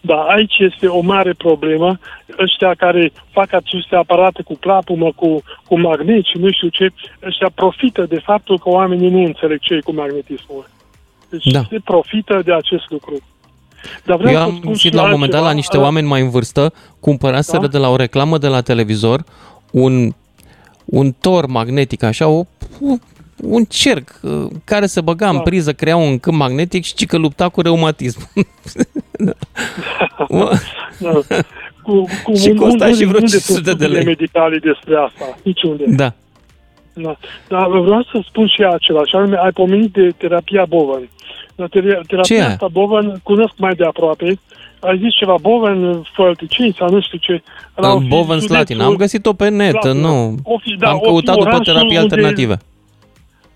[0.00, 1.98] Da, aici este o mare problemă.
[2.38, 6.92] Ăștia care fac aceste aparate cu plapumă, cu, cu magnet și nu știu ce,
[7.26, 10.68] ăștia profită de faptul că oamenii nu înțeleg ce e cu magnetismul.
[11.30, 11.60] Deci Da.
[11.70, 13.16] se profită de acest lucru.
[14.04, 15.52] Dar vreau Eu să am spun citit și la un moment dat la altceva.
[15.54, 17.66] niște oameni mai în vârstă, cumpăraseră Da?
[17.66, 19.24] de la o reclamă de la televizor
[19.70, 20.14] un,
[20.84, 22.44] un tor magnetic, așa, o,
[23.42, 25.40] un cerc uh, care se băga în Da.
[25.42, 28.28] priză, crea un câmp magnetic și că lupta cu reumatism.
[30.28, 30.52] Mă,
[30.98, 31.10] Da.
[31.82, 34.04] Cu, cu Și un- costa unde- și vreo unde 500 sunt de studiile lei.
[34.04, 35.84] medicale despre asta, niciunde.
[35.88, 36.12] da.
[36.94, 37.16] Da.
[37.48, 41.08] Dar vreau să spun și acela, și anume, ai pomenit de terapia Bowen.
[41.54, 42.42] Dar ter- terapia Ce e?
[42.44, 44.38] asta Bowen cunosc mai de aproape.
[44.80, 47.42] Ai zis ceva Bowen, Fălticini sau nu știu ce.
[47.78, 48.80] Ăla o fi Boven județul- Slatin.
[48.80, 49.92] Am găsit-o pe net, Slatina.
[50.08, 50.34] nu.
[50.42, 52.56] O fi, da, Am o fi căutat după orașul terapii unde- alternative.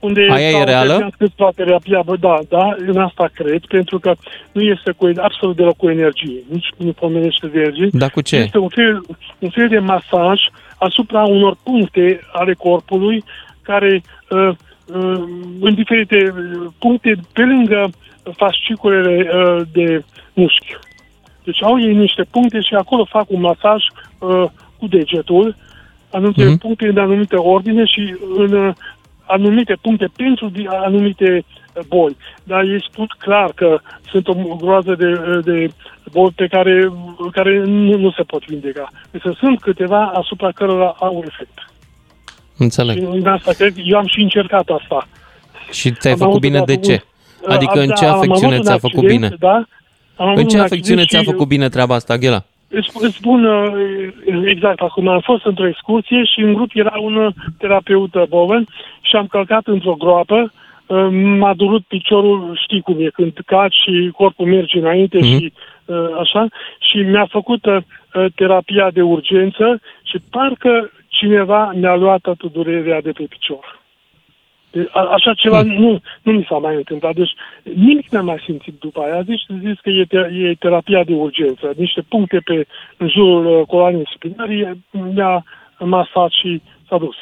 [0.01, 0.89] Unde Aia e s-au reală?
[0.89, 4.15] terminat câțiva terapia, bă, da, da, în asta cred, pentru că
[4.53, 7.89] nu este cu, absolut deloc cu energie, nici nu pomenește de energie.
[7.93, 8.37] Dar cu ce?
[8.37, 9.03] Este un fel,
[9.39, 10.41] un fel de masaj
[10.79, 13.25] asupra unor puncte ale corpului
[13.63, 15.23] care uh, uh,
[15.61, 17.91] în diferite uh, puncte pe lângă
[18.37, 20.77] fasciculele uh, de mușchi.
[21.45, 23.83] Deci au ei niște puncte și acolo fac un masaj
[24.19, 24.45] uh,
[24.79, 25.57] cu degetul,
[26.11, 26.59] anumite Mhm.
[26.59, 28.75] puncte în anumite ordine și în uh,
[29.27, 32.17] anumite puncte pentru di- anumite uh, boli.
[32.45, 33.79] Dar e spus clar că
[34.11, 35.69] sunt o groază de, uh, de
[36.13, 36.93] boli pe care,
[37.33, 38.91] care nu, nu se pot vindeca.
[39.11, 41.71] Deci sunt câteva asupra cărora au efect.
[42.59, 42.97] Înțeleg.
[42.97, 45.09] Și în asta cred, eu am și încercat asta.
[45.73, 47.03] Și ți-ai Am făcut avut bine de odată ce?
[47.47, 49.37] un- Adică în da, ce am avut afecțiune un ți-a făcut accident, bine?
[49.39, 49.55] Da,
[50.17, 52.45] am avut În ce un afecțiune accident ți-a și- făcut bine treaba asta, Ghela?
[52.69, 53.73] Îți, îți spun uh,
[54.45, 55.09] exact acum.
[55.09, 58.67] Am fost într-o excursie și în grup era un uh, terapeut uh, boven
[59.01, 60.53] și am călcat într-o groapă.
[60.87, 65.27] Uh, M-a durut piciorul, știi cum e, când caci și corpul merge înainte Mhm.
[65.27, 65.53] și
[65.85, 66.47] uh, așa.
[66.91, 67.77] Și mi-a făcut uh,
[68.15, 73.81] uh, terapia de urgență și parcă cineva mi-a luat toată durerea de pe picior.
[74.71, 75.73] De- a- Așa ceva Hmm.
[75.73, 77.15] nu, nu mi s-a mai întâmplat.
[77.15, 77.35] Deci
[77.75, 79.23] nimic n-am mai simțit după aia.
[79.23, 81.73] Deci zis că e, te- e terapia de urgență.
[81.77, 85.45] Niște puncte pe în jurul uh, coloanei spinării mi-a
[85.79, 87.17] masat și s-a dus.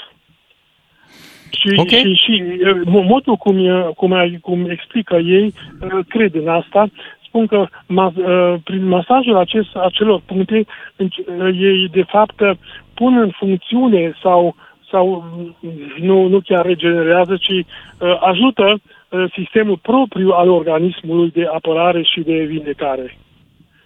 [1.51, 1.89] Și, Ok.
[1.89, 6.87] și, și uh, modul cum, e- cum, ai- cum explică ei, uh, cred în asta,
[7.27, 12.51] spun că ma, uh, prin masajul acest, acelor puncte, înci- uh, ei de fapt uh,
[12.95, 14.55] pun în funcțiune sau
[14.91, 15.57] sau mm,
[16.01, 18.75] nu, nu chiar regenerează, ci uh, ajută
[19.09, 23.17] uh, sistemul propriu al organismului de apărare și de vindecare.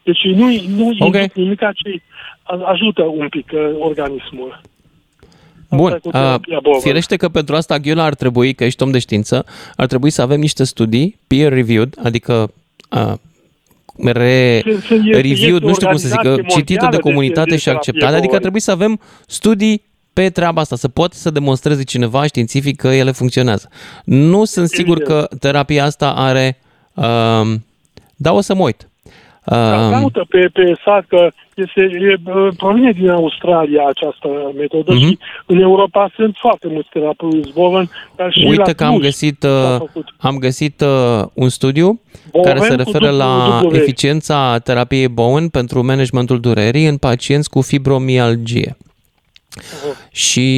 [0.03, 1.07] Deci nu, nu Ok.
[1.07, 1.31] okay.
[1.35, 2.01] nimic, ci
[2.43, 4.61] a- ajută un pic uh, organismul.
[5.71, 6.81] Bun, cu uh, terapia Bowen.
[6.81, 9.45] firește că pentru asta, Ghiula, ar trebui, că ești om de știință,
[9.77, 12.53] ar trebui să avem niște studii peer-reviewed, adică
[12.91, 13.13] uh,
[13.97, 16.97] re, Să- să este- reviewed, este nu știu cum să zic, organizație citită de mondială
[16.97, 18.41] de- comunitate de și terapie acceptată, adică ar Bowen.
[18.41, 23.11] trebui să avem studii pe treaba asta, să poată să demonstreze cineva științific că ele
[23.11, 23.69] funcționează.
[24.05, 25.29] Nu sunt sigur Evident.
[25.29, 26.59] că terapia asta are...
[26.95, 27.55] Uh,
[28.17, 28.88] da, o să mă uit.
[29.51, 34.93] Da, Uh, caută pe, pe sat că este, e, uh, provine din Australia această metodă
[34.93, 35.01] Mhm.
[35.07, 39.03] și în Europa sunt foarte mulți terapeuți Bowen, dar și la Uite că am Cluj
[39.05, 40.15] găsit, s-a uh, făcut.
[40.19, 42.01] am găsit uh, un studiu
[42.33, 43.81] Bowen care se cu referă dublu- la dublu V.
[43.81, 48.77] eficiența terapiei Bowen pentru managementul durerii în pacienți cu fibromialgie.
[50.11, 50.49] Și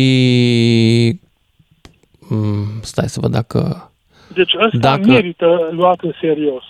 [2.29, 3.91] mm, stai să văd dacă
[4.35, 6.63] Deci ăsta Dacă- merită luat în serios.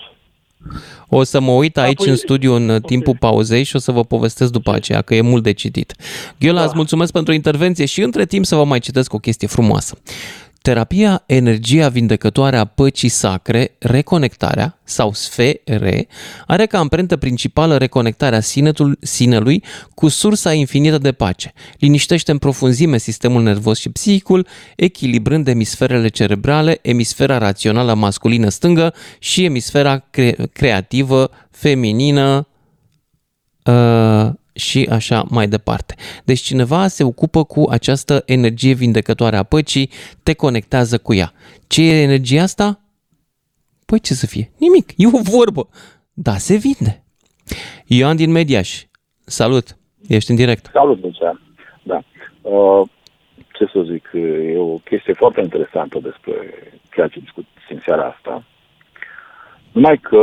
[1.08, 3.92] O să mă uit aici păi- în studiu în uh, timpul pauzei și o să
[3.92, 5.94] vă povestesc după aceea, că e mult de citit.
[6.38, 6.64] Gheola, Da.
[6.64, 9.98] îți mulțumesc pentru intervenție și între timp să vă mai citesc o chestie frumoasă.
[10.62, 16.06] Terapia Energia Vindecătoare a Păcii Sacre, reconectarea sau sfere,
[16.46, 21.52] are ca amprentă principală reconectarea sinetul, sinelui cu sursa infinită de pace.
[21.78, 24.46] Liniștește în profunzime sistemul nervos și psihicul,
[24.76, 32.46] echilibrând emisferele cerebrale, emisfera rațională masculină stângă și emisfera cre- creativă feminină
[33.64, 34.30] uh,
[34.61, 35.94] și așa mai departe.
[36.24, 39.90] Deci cineva se ocupă cu această energie vindecătoare a păcii,
[40.22, 41.32] te conectează cu ea.
[41.66, 42.80] Ce e energia asta?
[43.86, 44.50] Păi ce să fie?
[44.58, 45.68] Nimic, e o vorbă.
[46.12, 47.04] Da, se vinde.
[47.86, 48.82] Ioan din Mediaș,
[49.24, 49.76] salut,
[50.08, 50.70] ești în direct.
[50.72, 51.40] Salut, Lucian.
[51.82, 52.02] Da.
[52.42, 52.88] Uh,
[53.52, 56.34] ce să zic, e o chestie foarte interesantă despre
[56.94, 58.44] ceea ce discut în seara asta.
[59.72, 60.22] Numai că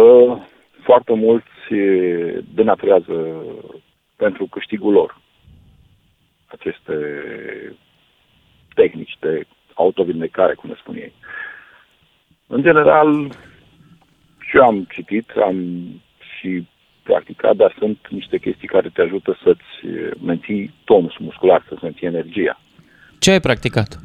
[0.84, 3.44] foarte mulți eh, denaturează
[4.18, 5.22] pentru câștigul lor
[6.48, 6.96] aceste
[8.74, 11.14] tehnici de autovindecare, cum le spun ei.
[12.48, 13.32] În general,
[14.40, 15.58] și eu am citit, am
[16.38, 16.68] și
[17.04, 22.08] practicat, dar sunt niște chestii care te ajută să-ți eh, menții tonus muscular, să-ți menții
[22.08, 22.60] energia.
[23.20, 24.00] Ce ai practicat?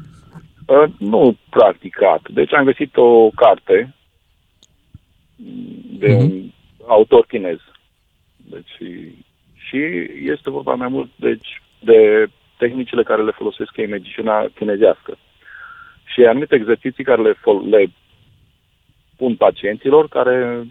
[0.67, 2.21] Uh, nu practicat.
[2.29, 3.95] Deci am găsit o carte
[5.99, 6.51] de un
[6.87, 7.57] autor chinez.
[8.37, 8.91] Deci,
[9.67, 9.77] și
[10.23, 15.17] este vorba mai mult deci, de tehnicile care le folosesc ei în medicina chinezească.
[16.03, 17.91] Și anumite exerciții care le, fol- le
[19.17, 20.67] pun pacienților care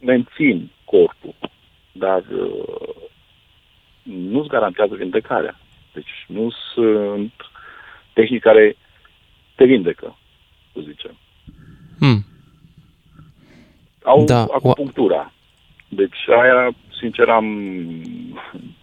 [0.00, 1.34] mențin corpul,
[1.92, 2.94] dar uh,
[4.02, 5.58] nu-ți garantează vindecarea.
[5.92, 7.32] Deci nu sunt
[8.12, 8.76] tehnici care
[9.54, 10.18] te vindecă,
[10.72, 11.18] să zicem.
[11.98, 12.24] Hmm.
[14.02, 15.32] Au Da, da, acupunctura.
[15.88, 17.44] Deci aia, sincer, am,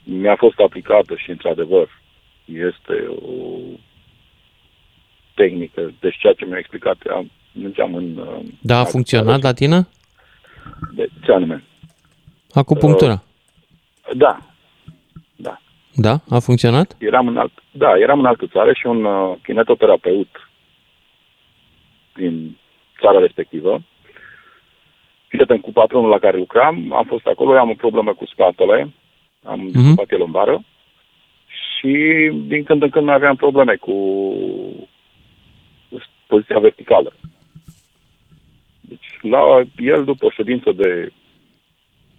[0.03, 1.89] mi-a fost aplicată și, într-adevăr,
[2.45, 3.57] este o
[5.33, 5.93] tehnică.
[5.99, 8.17] Deci ceea ce mi-a explicat, am, mergeam în...
[8.17, 9.87] uh, Da, a funcționat la tine?
[10.95, 11.63] De, ce anume?
[12.53, 13.23] Acupunctura.
[14.15, 14.39] Da,
[15.99, 16.95] Da, a funcționat?
[16.99, 20.49] eram în alt, da, eram în altă țară și un uh, kinetoterapeut
[22.15, 22.57] din
[22.99, 23.81] țara respectivă,
[25.27, 28.93] prieten cu patronul la care lucram, am fost acolo, eu am o problemă cu spatele,
[29.43, 29.71] am Mhm.
[29.71, 30.63] dislocație lombară
[31.47, 31.93] și
[32.47, 33.93] din când în când mai aveam probleme cu
[36.27, 37.13] poziția verticală.
[38.81, 41.11] Deci la el, după o ședință de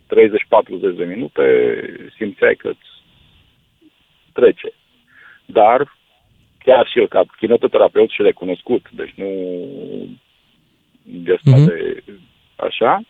[0.06, 1.42] 30-40 de minute,
[2.16, 2.88] simțeai că îți
[4.32, 4.72] trece.
[5.46, 5.96] Dar
[6.58, 9.28] chiar și el, ca kinetoterapeut și recunoscut, deci nu
[11.02, 11.66] de asta Mhm.
[11.66, 12.02] de
[12.66, 13.00] așa,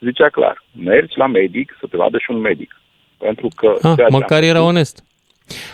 [0.00, 2.80] zicea clar, mergi la medic să te vadă și un medic.
[3.18, 3.66] Pentru că...
[3.74, 5.04] Ah, ceea ce am măcar era făcut- onest.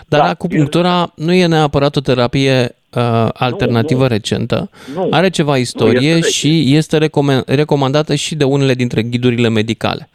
[0.09, 2.61] Dar da, acupunctura nu e neapărat o terapie
[2.95, 4.07] uh, alternativă nu.
[4.09, 4.71] recentă.
[4.95, 5.09] Nu.
[5.11, 10.09] Are ceva istorie este și este recomen- recomandată și de unele dintre ghidurile medicale.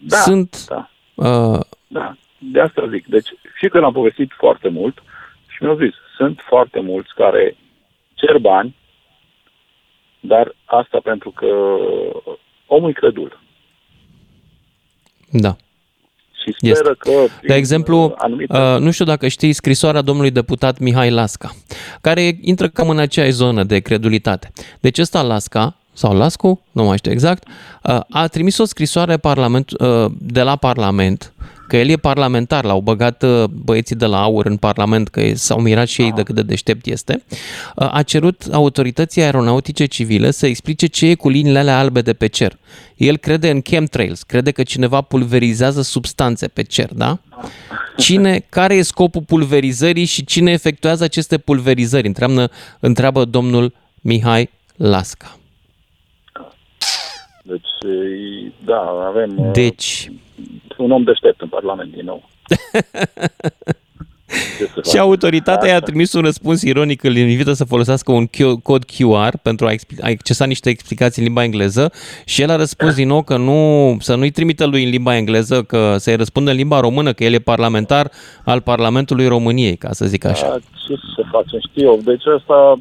[0.00, 0.90] Da, Sunt da.
[1.14, 3.06] Uh, Da, de asta zic.
[3.06, 3.28] Deci
[3.60, 4.98] și că l-am povestit foarte mult
[5.46, 7.56] și mi-au zis, sunt foarte mulți care
[8.14, 8.74] cer bani,
[10.26, 11.46] dar asta pentru că
[12.66, 13.40] omul e credul.
[15.30, 15.56] da.
[16.42, 17.10] Și speră că...
[17.10, 18.56] De prin, exemplu, uh, anumite...
[18.56, 21.50] uh, nu știu dacă știți scrisoarea domnului deputat Mihai Lasca,
[22.00, 24.50] care intră cam în aceeași zonă de credulitate.
[24.80, 27.48] Deci ăsta Lasca, sau Lascu, nu mai știu exact,
[27.82, 31.32] uh, a trimis o scrisoare parlament, uh, de la Parlament,
[31.68, 35.60] că el e parlamentar, l-au băgat uh, băieții de la AUR în Parlament, că s-au
[35.60, 37.24] mirat și ei de cât de deștept este,
[37.76, 42.12] uh, a cerut autorității aeronautice civile să explice ce e cu liniile alea albe de
[42.12, 42.58] pe cer.
[42.96, 47.18] El crede în chemtrails, crede că cineva pulverizează substanțe pe cer, da?
[47.96, 52.06] Cine, care e scopul pulverizării și cine efectuează aceste pulverizări?
[52.06, 52.50] Întreabă,
[52.80, 55.38] întreabă domnul Mihai Lasca.
[57.42, 60.10] Deci, e- da, avem uh, Deci,
[60.82, 62.28] un om deștept în Parlament din nou.
[64.58, 65.00] Ce să și fac?
[65.00, 65.86] autoritatea i-a Asta.
[65.86, 70.00] trimis un răspuns ironic, îl invită să folosească un Q- cod QR pentru a, expli-
[70.00, 71.92] a accesa niște explicații în limba engleză
[72.24, 75.62] și el a răspuns din nou că nu, să nu-i trimită lui în limba engleză,
[75.62, 78.10] că să-i răspundă în limba română, că el e parlamentar
[78.44, 80.48] al Parlamentului României, ca să zic așa.
[80.48, 82.00] Da, ce să facem, știu eu.
[82.04, 82.80] Deci asta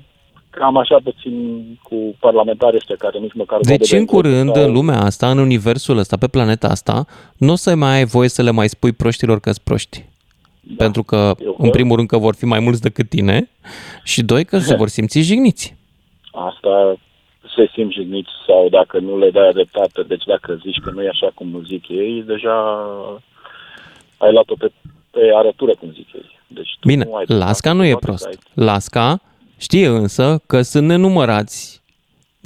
[0.56, 3.60] cam așa puțin cu parlamentarii ăștia care nici măcar...
[3.62, 6.68] Deci, vorbă de în engleză curând, sau- în lumea asta, în universul ăsta, pe planeta
[6.68, 7.06] asta,
[7.38, 10.06] nu o să mai ai voie să le mai spui proștilor că proști.
[10.62, 10.74] Da.
[10.84, 13.50] Pentru că, în primul rând, că vor fi mai mulți decât tine
[14.04, 15.76] și doi, că se vor simți jigniți.
[16.50, 16.96] Asta
[17.56, 21.08] se simt jigniți sau dacă nu le dai dreptate, deci dacă zici că nu e
[21.08, 22.56] așa cum zic ei, deja
[24.18, 24.72] ai luat-o pe,
[25.12, 26.40] pe arătură, cum zic ei.
[26.48, 28.26] Deci tu Bine, nu ai Lasca nu e toate prost.
[28.26, 29.22] ai- Lasca
[29.58, 31.82] știe însă că sunt nenumărați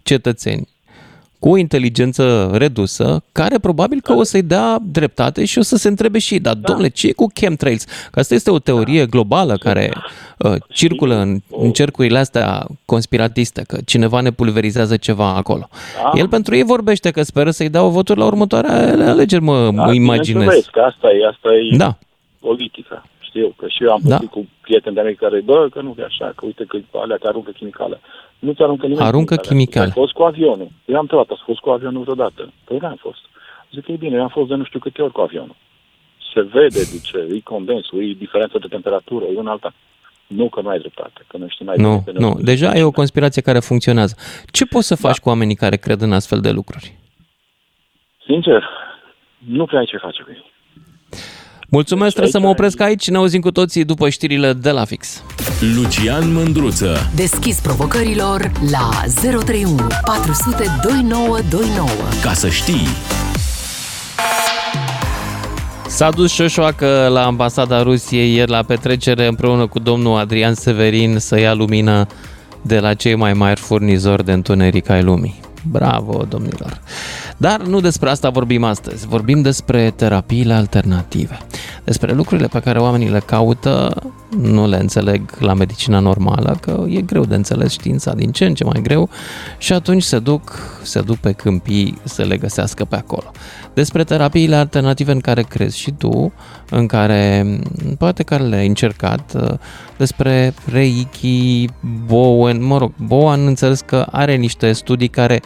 [0.04, 0.68] cetățeni
[1.40, 5.88] cu o inteligență redusă, care probabil că o să-i dea dreptate și o să se
[5.88, 7.84] întrebe și ei, dar domnule, ce e cu chemtrails?
[8.12, 9.94] Că asta este o teorie globală care
[10.38, 15.70] uh, circulă în, în cercurile astea conspiratiste, că cineva ne pulverizează ceva acolo.
[16.04, 16.12] Da.
[16.20, 19.84] El pentru ei vorbește că speră să-i dea o voturi la următoarea alegeri, mă, Da,
[19.86, 20.26] mă imaginez.
[20.26, 21.98] bineînțeles Că asta e, asta e Da.
[22.40, 23.08] politica.
[23.20, 24.10] Știu că și eu am Da.
[24.10, 27.18] vorbit cu prieteni de-a mei care, bă, că nu e așa, că uite că alea
[27.18, 27.98] că aruncă chimicale.
[28.40, 29.86] Nu ți aruncă nimeni Aruncă chimicale.
[29.86, 30.70] Ai fost cu avionul.
[30.86, 32.42] Eu am întrebat, ați fost cu avionul vreodată?
[32.66, 33.22] Păi n-am fost.
[33.74, 35.56] Zic că e bine, eu am fost de nu știu câte ori cu avionul.
[36.34, 39.74] Se vede de ce, e condensul, e diferență de temperatură, e una alta.
[40.28, 42.20] Nu că nu ai dreptate, că noi știm mai Nu, bine.
[42.26, 42.32] nu.
[42.42, 44.16] Deja e o conspirație care funcționează.
[44.52, 46.98] Ce poți să faci cu oamenii care cred în astfel de lucruri?
[48.26, 48.70] Sincer,
[49.38, 50.44] nu prea ai ce face cu ei.
[51.72, 53.10] Mulțumesc, trebuie să mă opresc aici.
[53.10, 55.24] Ne auzim cu toții după știrile de la fix.
[55.76, 57.12] Lucian Mândruță.
[57.16, 58.90] Deschis provocărilor la
[59.22, 61.90] 031 400 2929.
[62.22, 62.88] Ca să știi.
[65.88, 71.40] S-a dus Șoșoacă la ambasada Rusiei ieri la petrecere împreună cu domnul Adrian Severin să
[71.40, 72.08] ia lumină
[72.62, 75.40] de la cei mai mari furnizori de întuneric ai lumii.
[75.64, 76.82] Bravo, domnilor!
[77.38, 79.08] Dar nu despre asta vorbim astăzi.
[79.08, 81.38] Vorbim despre terapiile alternative.
[81.84, 83.96] Despre lucrurile pe care oamenii le caută,
[84.38, 88.54] nu le înțeleg la medicina normală, că e greu de înțeles știința din ce în
[88.54, 89.10] ce mai greu
[89.58, 93.32] și atunci se duc, se duc pe câmpii să le găsească pe acolo.
[93.74, 96.34] Despre terapiile alternative în care crezi și tu,
[96.70, 97.60] în care
[97.98, 99.36] poate care le-ai încercat,
[99.98, 101.66] despre Reiki,
[102.06, 105.42] Bowen, mă rog, Bowen înțeles că are niște studii care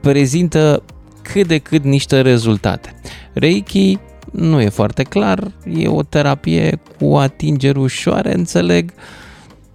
[0.00, 0.82] prezintă
[1.22, 2.94] cât de cât niște rezultate.
[3.32, 3.98] Reiki
[4.34, 8.92] nu e foarte clar, e o terapie cu atingeri ușoare, înțeleg.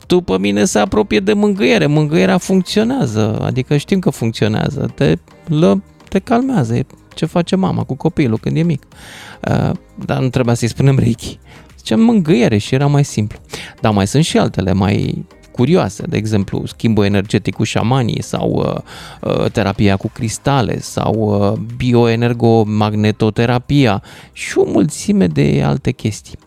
[0.07, 1.85] După mine se apropie de mângâiere.
[1.85, 4.91] Mângâierea funcționează, adică știm că funcționează.
[4.95, 5.15] Te,
[5.47, 8.83] lă, te calmează, e ce face mama cu copilul când e mic.
[9.49, 9.71] Uh,
[10.05, 11.39] dar nu trebuia să-i spunem Reiki.
[11.77, 13.39] Zicem mângâiere și era mai simplu.
[13.81, 15.25] Dar mai sunt și altele mai
[15.59, 18.75] curioase, de exemplu schimbul energetic cu șamanii sau uh,
[19.21, 24.03] uh, terapia cu cristale sau uh, bioenergomagnetoterapia
[24.33, 26.37] și o mulțime de alte chestii.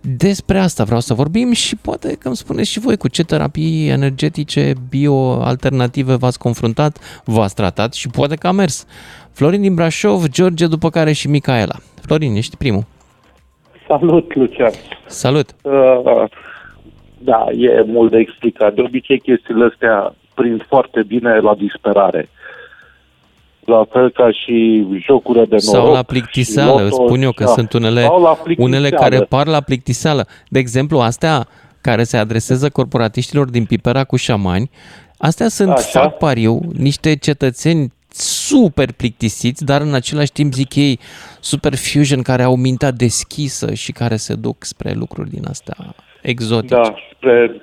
[0.00, 3.88] Despre asta vreau să vorbim și poate că îmi spuneți și voi cu ce terapii
[3.88, 8.86] energetice bio-alternative v-ați confruntat, v-ați tratat și poate că a mers.
[9.32, 11.74] Florin din Brașov, George, după care și Micaela.
[12.02, 12.84] Florin, ești primul.
[13.88, 14.72] Salut, Lucian.
[15.06, 15.54] Salut.
[15.62, 15.72] Uh,
[17.18, 18.74] da, e mult de explicat.
[18.74, 22.28] De obicei, chestiile astea prind foarte bine la disperare.
[23.64, 25.84] La fel ca și jocurile de noroc.
[25.84, 27.50] Sau la plictiseală, și îți loto, spun eu că da.
[27.50, 28.76] sunt unele, Sau la plictiseală.
[28.76, 30.26] unele care par la plictiseală.
[30.48, 31.46] De exemplu, astea
[31.80, 34.70] care se adresează corporatiștilor din Pipera cu șamani,
[35.18, 36.00] astea sunt, Așa.
[36.00, 40.98] fac pariu, niște cetățeni super plictisiți, dar în același timp zic ei
[41.40, 46.74] super fusion care au mintea deschisă și care se duc spre lucruri din astea exotice.
[46.74, 47.62] Da, spre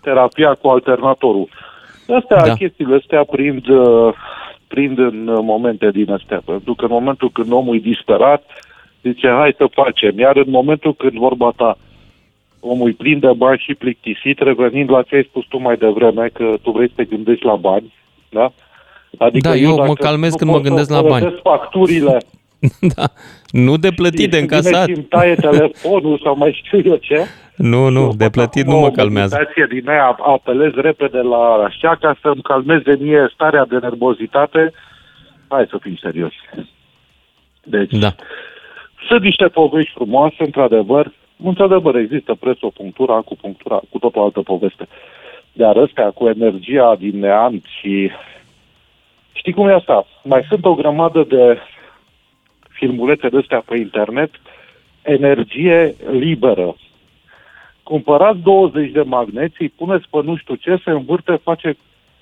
[0.00, 1.48] terapia cu alternatorul.
[2.16, 2.46] Astea, Da.
[2.46, 2.54] da.
[2.54, 4.12] chestiile astea prind, uh,
[4.68, 6.42] prind în uh, momente din astea.
[6.44, 8.42] Pentru că în momentul când omul e disperat,
[9.02, 10.18] zice, hai să facem.
[10.18, 11.78] Iar în momentul când vorba ta,
[12.60, 16.28] omul e plin de bani și plictisit, revenind la ce ai spus tu mai devreme,
[16.32, 17.92] că tu vrei să te gândești la bani,
[18.30, 18.52] da?
[19.40, 21.20] Da, eu mă dacă calmez nu când mă pot să gândesc la bani.
[21.20, 22.18] plătesc facturile
[22.96, 23.04] da.
[23.50, 24.72] Nu de plătit, de și încasat.
[24.72, 27.24] vine și îmi taie telefonul sau mai știu eu ce.
[27.58, 29.34] Nu, nu, de plătit nu mă calmează.
[29.34, 34.72] O meditație din aia apelez repede la așa ca să-mi calmeze mie starea de nervozitate.
[35.48, 36.38] Hai să fim serioși.
[37.64, 38.14] Deci, Da.
[39.08, 41.12] sunt niște povești frumoase, într-adevăr.
[41.44, 44.88] Într-adevăr, există presopunctura, acupunctura, cu tot o altă poveste.
[45.52, 48.10] Dar ăstea cu energia din neant și...
[49.32, 50.06] Știi cum e asta?
[50.22, 51.58] Mai sunt o grămadă de
[52.68, 54.30] filmulețe de astea pe internet,
[55.02, 56.76] energie liberă.
[57.88, 61.76] Cumpărați 20 de magneți, îi puneți pe nu știu ce, se învârte, face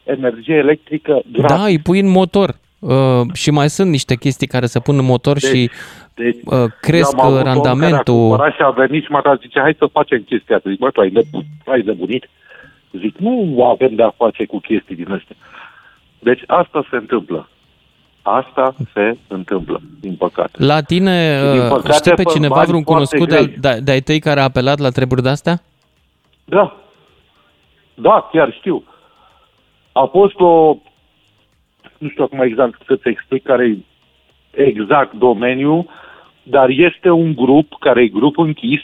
[0.05, 1.57] energie electrică gratis.
[1.57, 2.55] Da, îi pui în motor.
[2.79, 5.71] Uh, și mai sunt niște chestii care se pun în motor Deci- și
[6.15, 8.15] Deci, uh, cresc eu am avut om Care a randamentul.
[8.15, 10.71] cumpărat și a venit și m-a dat, zice, hai să facem chestia asta.
[10.71, 12.29] Zic, bă, tu ai, nebun, ai nebunit?
[13.01, 15.37] Zic, nu avem de-a face cu chestii din astea.
[16.19, 17.49] Deci asta se întâmplă.
[18.29, 20.65] Asta se întâmplă, din păcate.
[20.65, 23.45] La tine, Și, din uh, păcate, știi pe pe cineva, bani vreun foarte cunoscut de,
[23.45, 23.75] grei.
[23.75, 25.63] de, de-ai tăi care a apelat la treburi de-astea?
[26.45, 26.77] Da.
[27.95, 28.85] Da, chiar știu.
[29.93, 30.77] A fost o
[31.99, 35.87] nu știu acum exact să-ți explic care e exact domeniul,
[36.43, 38.81] dar este un grup care e grup închis,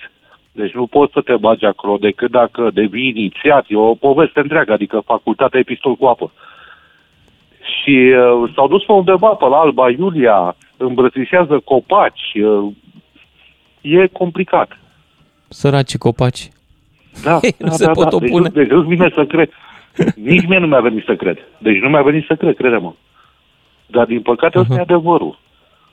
[0.52, 3.64] deci nu poți să te bagi acolo decât dacă devii inițiat.
[3.68, 6.32] E o poveste întreagă, adică facultatea e pistol cu apă.
[7.62, 12.72] Și uh, s-au dus pe undeva pe la Alba Iulia, îmbrățișează copaci, uh,
[13.80, 14.78] e complicat.
[15.48, 16.48] Săraci copaci.
[17.24, 18.16] Da, nu da, se da, pot da.
[18.16, 18.48] opune.
[18.48, 19.50] Deci, deci nu vine să cred.
[20.14, 21.38] Nici mie nu mi-a venit să cred.
[21.58, 22.92] Deci nu mi-a venit să cred, crede-mă.
[23.86, 24.78] Dar din păcate ăsta Mhm.
[24.78, 25.38] e adevărul.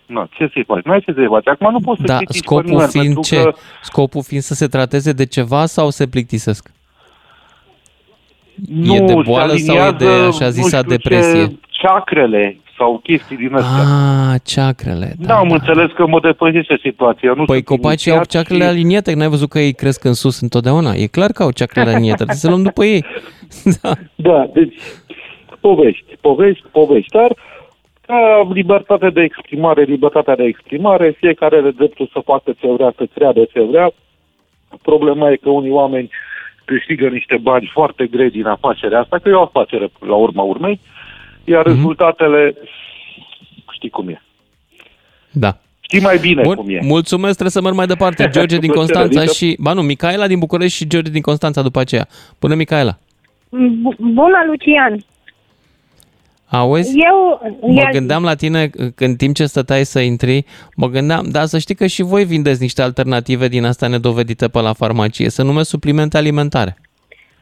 [0.05, 0.84] Na, ce să-i faci?
[0.84, 1.47] N-ai ce să-i faci.
[1.47, 3.43] Acum nu poți să Da, critici pe scopul nimeni, fiind pentru ce?
[3.43, 6.72] Că, Scopul fiind să se trateze de ceva sau se plictisesc?
[8.68, 11.45] Nu, E de se boală sau e de aliniază, așa nu zisa știu depresie?
[11.45, 13.84] Ce, ceacrele sau chestii din astea.
[14.34, 15.14] Ah, ceacrele.
[15.20, 17.34] Da, am înțeles că mă depășește situația.
[17.36, 20.14] Nu Păi sunt copacii au inițiat ceacrele și- aliniate, n-ai văzut că ei cresc în
[20.14, 20.91] sus întotdeauna?
[20.93, 23.05] E clar că au ceacrele aliniate, trebuie să luăm după ei.
[23.82, 23.91] Da.
[24.16, 24.76] Da, deci
[25.60, 27.32] povești, povești, povești, dar
[28.07, 33.05] ca libertate de exprimare, libertatea de exprimare, fiecare are dreptul să facă ce vrea, să
[33.14, 33.91] creadă ce vrea.
[34.82, 36.10] Problema e că unii oameni
[36.72, 40.80] câștigă niște bani foarte grei din afacerea asta, că e o afacere la urma urmei,
[41.43, 41.76] iar Mhm.
[41.76, 42.55] rezultatele
[43.76, 44.22] știi cum e.
[45.32, 45.57] Da.
[45.82, 46.80] Știi mai bine Bun, cum e.
[46.84, 48.30] mulțumesc, trebuie să merg mai departe.
[48.36, 49.57] George din Cu plăcere, Constanța adică- și...
[49.59, 52.07] Ba nu, Micaela din București și George din Constanța după aceea.
[52.39, 52.97] Bună, Micaela.
[53.84, 55.05] Bu- Bună, Lucian!
[56.51, 56.97] Auzi?
[56.99, 57.41] Eu...
[57.61, 60.45] Mă el- gândeam la tine uh, în timp ce stăteai să intri,
[60.75, 64.59] mă gândeam, dar să știi că și voi vindeți niște alternative din astea nedovedite pe
[64.61, 66.77] la farmacie, se numește suplimente alimentare.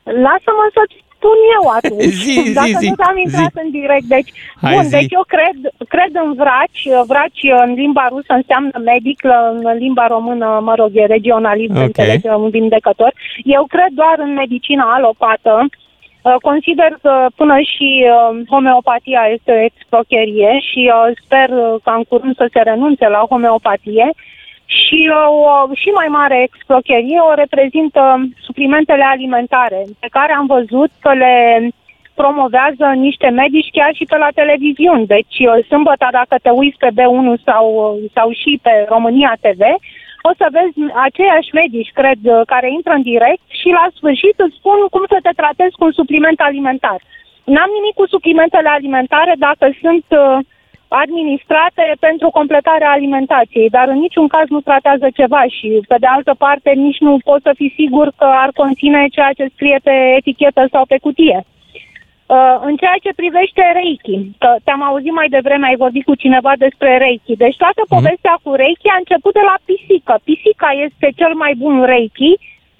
[0.04, 2.14] Lasă-mă să-ți spun eu atunci.
[2.24, 3.62] Zi, zi, Dacă zi, nu am intrat zi.
[3.64, 4.08] în direct.
[4.16, 4.30] Deci,
[4.62, 4.90] Hai, bun, zi.
[4.98, 5.58] deci eu cred,
[5.94, 6.82] cred în vraci.
[7.12, 9.20] Vraci în limba rusă înseamnă medic,
[9.52, 11.78] în limba română, mă rog, e regionalism, Ok.
[11.78, 11.86] okay.
[11.90, 13.12] înțelegi, un vindecător.
[13.58, 15.54] Eu cred doar în medicina alopată.
[16.28, 21.94] Uh, Consider că până și uh, homeopatia este o exprocherie și uh, sper uh, ca
[21.94, 24.08] în curând să se renunțe la homeopatie.
[24.66, 25.28] Și uh,
[25.70, 28.02] o și mai mare exprocherie o reprezintă
[28.46, 31.36] suplimentele alimentare, pe care am văzut că le
[32.22, 35.06] promovează niște medici chiar și pe la televiziuni.
[35.16, 39.62] Deci, uh, sâmbătă, dacă te uiți pe B1 sau, uh, sau și pe România TV,
[40.30, 44.58] o să vezi aceiași medici, cred, uh, care intră în direct și la sfârșit îți
[44.60, 47.00] spun cum să te tratezi cu un supliment alimentar.
[47.54, 50.38] N-am nimic cu suplimentele alimentare dacă sunt uh,
[50.88, 56.34] administrate pentru completarea alimentației, dar în niciun caz nu tratează ceva și, pe de altă
[56.38, 60.68] parte, nici nu poți să fii sigur că ar conține ceea ce scrie pe etichetă
[60.72, 61.46] sau pe cutie.
[62.28, 66.54] Uh, în ceea ce privește Reiki, că te-am auzit mai devreme, ai vorbit cu cineva
[66.58, 67.36] despre Reiki.
[67.44, 70.14] Deci toată povestea cu Reiki a început de la pisică.
[70.24, 72.32] Pisica este cel mai bun Reiki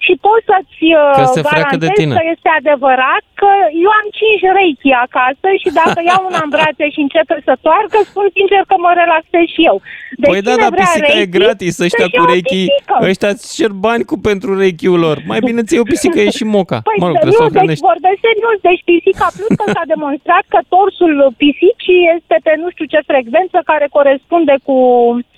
[0.06, 2.14] și pot să-ți uh, Că se freacă de garantez tine.
[2.18, 3.50] că este adevărat că
[3.84, 7.96] eu am cinci Reiki acasă și dacă iau una în brațe și începe să toarcă,
[8.10, 9.76] spun sincer că mă relaxez și eu.
[10.22, 12.32] Deci păi da, cine dar vrea pisica e Reiki, gratis, ăștia să-și cu ia o
[12.34, 12.94] reiki, pisică.
[13.10, 15.16] ăștia îți cer bani cu pentru reiki-ul lor.
[15.32, 16.78] Mai bine ți o pisică, e și moca.
[16.88, 17.86] Păi mă rog, nu, trebuie să o deci hrănești.
[17.90, 18.56] vorbesc serios.
[18.68, 23.58] Deci pisica, plus că s-a demonstrat că torsul pisicii este pe nu știu ce frecvență
[23.70, 24.76] care corespunde cu
[25.14, 25.37] uh,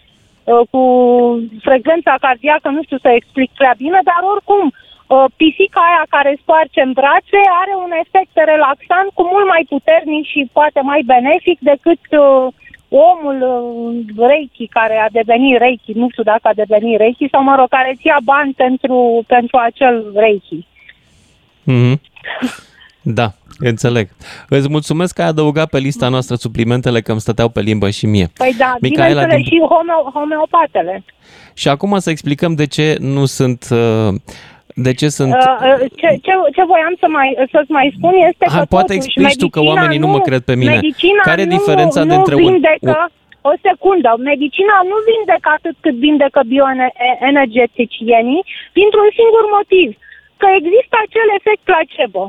[0.70, 0.82] cu
[1.60, 6.80] frecvența cardiacă, nu știu să explic prea bine, dar oricum uh, pisica aia care sparge
[6.82, 12.02] în brațe are un efect relaxant cu mult mai puternic și poate mai benefic decât
[12.10, 12.46] uh,
[13.08, 17.54] omul uh, Reiki care a devenit Reiki, nu știu dacă a devenit Reiki sau mă
[17.58, 20.66] rog, care îți ia bani pentru, pentru acel Reiki.
[21.64, 22.00] Mhm.
[23.02, 24.08] Da, înțeleg.
[24.48, 28.06] Îți mulțumesc că ai adăugat pe lista noastră suplimentele că îmi stăteau pe limbă și
[28.06, 28.26] mie.
[28.36, 31.04] Păi da, Micaela bineînțeles din- și home- homeopatele.
[31.54, 33.60] Și acum să explicăm de ce nu sunt...
[33.70, 34.08] uh,
[34.88, 35.32] De ce sunt...
[35.32, 38.92] Uh, uh, ce, ce, ce voiam să mai, să-ți mai spun este Ha, că poate
[38.94, 40.74] totuși, explici tu că medicina oamenii nu mă cred pe mine.
[40.80, 42.96] Medicina Care e nu, diferența nu dintre un- vindecă,
[43.50, 48.42] o secundă, medicina nu vindecă atât cât vindecă bioenergeticienii
[48.78, 49.88] dintr-un singur motiv,
[50.40, 52.22] că există acel efect placebo.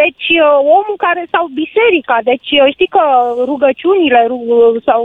[0.00, 3.04] Deci uh, omul care, sau biserica, deci uh, știi că
[3.50, 5.00] rugăciunile ru- sau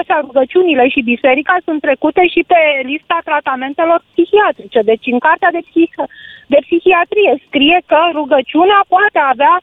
[0.00, 2.60] așa rugăciunile și biserica sunt trecute și pe
[2.90, 4.80] lista tratamentelor psihiatrice.
[4.90, 6.08] Deci în cartea de, psih-
[6.52, 9.54] de psihiatrie scrie că rugăciunea poate avea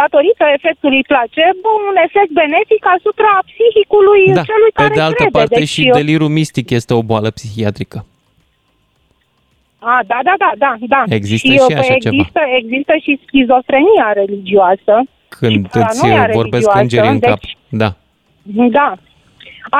[0.00, 5.38] datorită efectului placebo, un efect benefic asupra psihicului Da, celui pe care de altă crede.
[5.38, 7.98] parte deci, și delirul mistic este o boală psihiatrică.
[9.90, 11.02] A, da, da, da, da, da.
[11.18, 14.94] Există și, și uh, așa există, există și schizofrenia religioasă.
[15.38, 17.38] Când îți paranoia vorbesc religioasă, îngerii în cap.
[17.40, 17.90] deci- Da.
[18.78, 18.88] Da.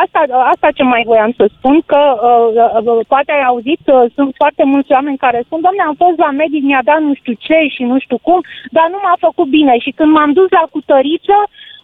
[0.03, 0.21] Asta,
[0.53, 2.01] asta ce mai voiam să spun, că
[2.31, 2.49] uh,
[2.91, 6.31] uh, poate ai auzit, uh, sunt foarte mulți oameni care spun, domne, am fost la
[6.43, 8.39] medic, mi-a dat nu știu ce și nu știu cum,
[8.77, 9.75] dar nu m-a făcut bine.
[9.85, 11.37] Și când m-am dus la cutăriță,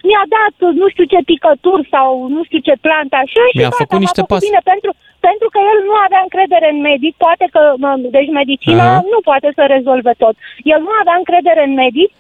[0.09, 3.69] mi-a dat uh, nu știu ce picături sau nu știu ce plante așa și Mi-a
[3.71, 4.43] gata, făcut m-a niște făcut pas.
[4.49, 4.91] bine pentru,
[5.29, 9.05] pentru că el nu avea încredere în medic, poate că, mă, deci medicina Aha.
[9.13, 10.35] nu poate să rezolve tot.
[10.73, 12.11] El nu avea încredere în medic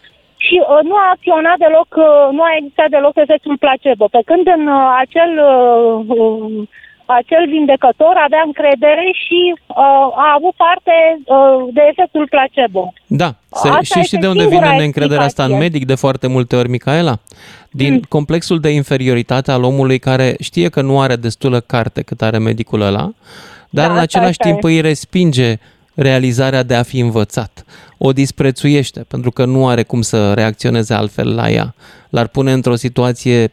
[0.47, 4.07] și uh, nu a acționat deloc, uh, nu a existat deloc efectul placebo.
[4.17, 6.69] Pe când în uh, acel, uh, uh,
[7.21, 9.75] acel vindecător avea încredere și uh,
[10.27, 10.95] a avut parte
[11.25, 12.93] uh, de efectul placebo.
[13.07, 15.79] Da, se, Asta și este știi de unde singura vine neîncrederea asta în explicație.
[15.79, 17.17] medic de foarte multe ori, Micaela?
[17.71, 18.01] Din Mm.
[18.09, 22.81] complexul de inferioritate al omului care știe că nu are destulă carte cât are medicul
[22.81, 23.13] ăla, dar
[23.71, 24.67] Da, în asta- același asta timp e.
[24.67, 25.57] îi respinge
[25.95, 27.65] realizarea de a fi învățat.
[27.99, 31.75] O disprețuiește pentru că nu are cum să reacționeze altfel la ea.
[32.11, 33.53] L-ar pune într-o situație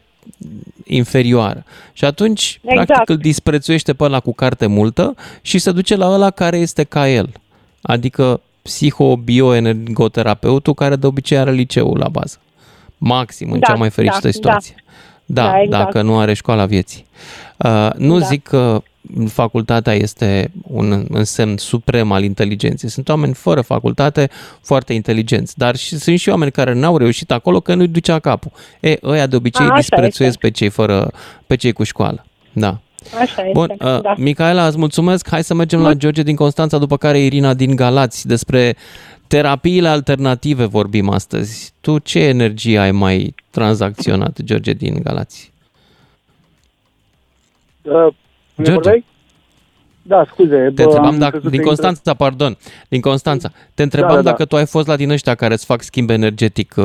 [0.86, 1.64] inferioară.
[1.92, 2.86] Și atunci, Exact.
[2.86, 6.84] practic, îl disprețuiește pe ăla cu carte multă și se duce la ăla care este
[6.84, 7.32] ca el.
[7.82, 12.38] Adică psihobioenergoterapeutul care de obicei are liceul la bază.
[12.98, 14.74] Maxim, în Da, cea mai fericită da, situație.
[15.26, 15.84] Da, Da, exact.
[15.84, 17.06] dacă nu are școala vieții.
[17.56, 18.26] Uh, nu Da.
[18.26, 18.82] zic că
[19.28, 22.88] facultatea este un însemn suprem al inteligenței.
[22.88, 24.30] Sunt oameni fără facultate
[24.62, 28.50] foarte inteligenți, dar și, sunt și oameni care n-au reușit acolo că nu-i ducea capul.
[28.80, 31.10] E, ăia de obicei A, așa disprețuiesc pe cei, fără,
[31.46, 32.26] pe cei cu școală.
[32.52, 32.80] Da.
[33.20, 34.14] Așa este, Bun, uh, da.
[34.16, 35.28] Micaela, îți mulțumesc.
[35.28, 38.26] Hai să mergem la George din Constanța, după care Irina din Galați.
[38.26, 38.76] Despre
[39.26, 41.72] terapiile alternative vorbim astăzi.
[41.80, 45.52] Tu ce energie ai mai tranzacționat, George din Galați?
[48.56, 48.72] Uh, George.
[48.72, 49.04] vorbeai?
[50.02, 50.56] Da, scuze.
[50.56, 52.56] Te bă, întrebam am dacă, crezut din că Constanța, pardon,
[52.88, 53.50] din Constanța.
[53.74, 54.30] Te întrebam Da, da, da.
[54.30, 56.84] dacă tu ai fost la din ăștia care îți fac schimb energetic, uh,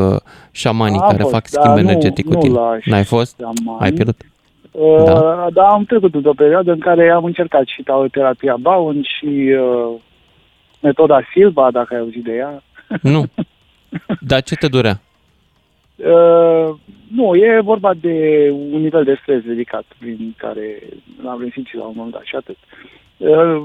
[0.52, 2.54] șamanii Am care fost, fac da, schimb nu- energetic cu nu tine.
[2.54, 3.36] la N-ai fost?
[3.40, 3.80] șamani.
[3.80, 4.22] Ai pierdut?
[4.72, 5.14] Uh, Da.
[5.14, 5.48] da.
[5.54, 10.00] da, am trecut într-o perioadă în care am încercat și terapia Bowen și uh,
[10.82, 12.64] metoda Silva, dacă ai auzit de ea.
[13.02, 13.26] Nu.
[14.20, 15.02] Dar ce te durea?
[16.06, 16.76] Uh,
[17.16, 20.84] nu, e vorba de un nivel de stres ridicat prin care
[21.24, 22.58] l-am resimțit la un moment dat și atât.
[23.18, 23.64] Uh,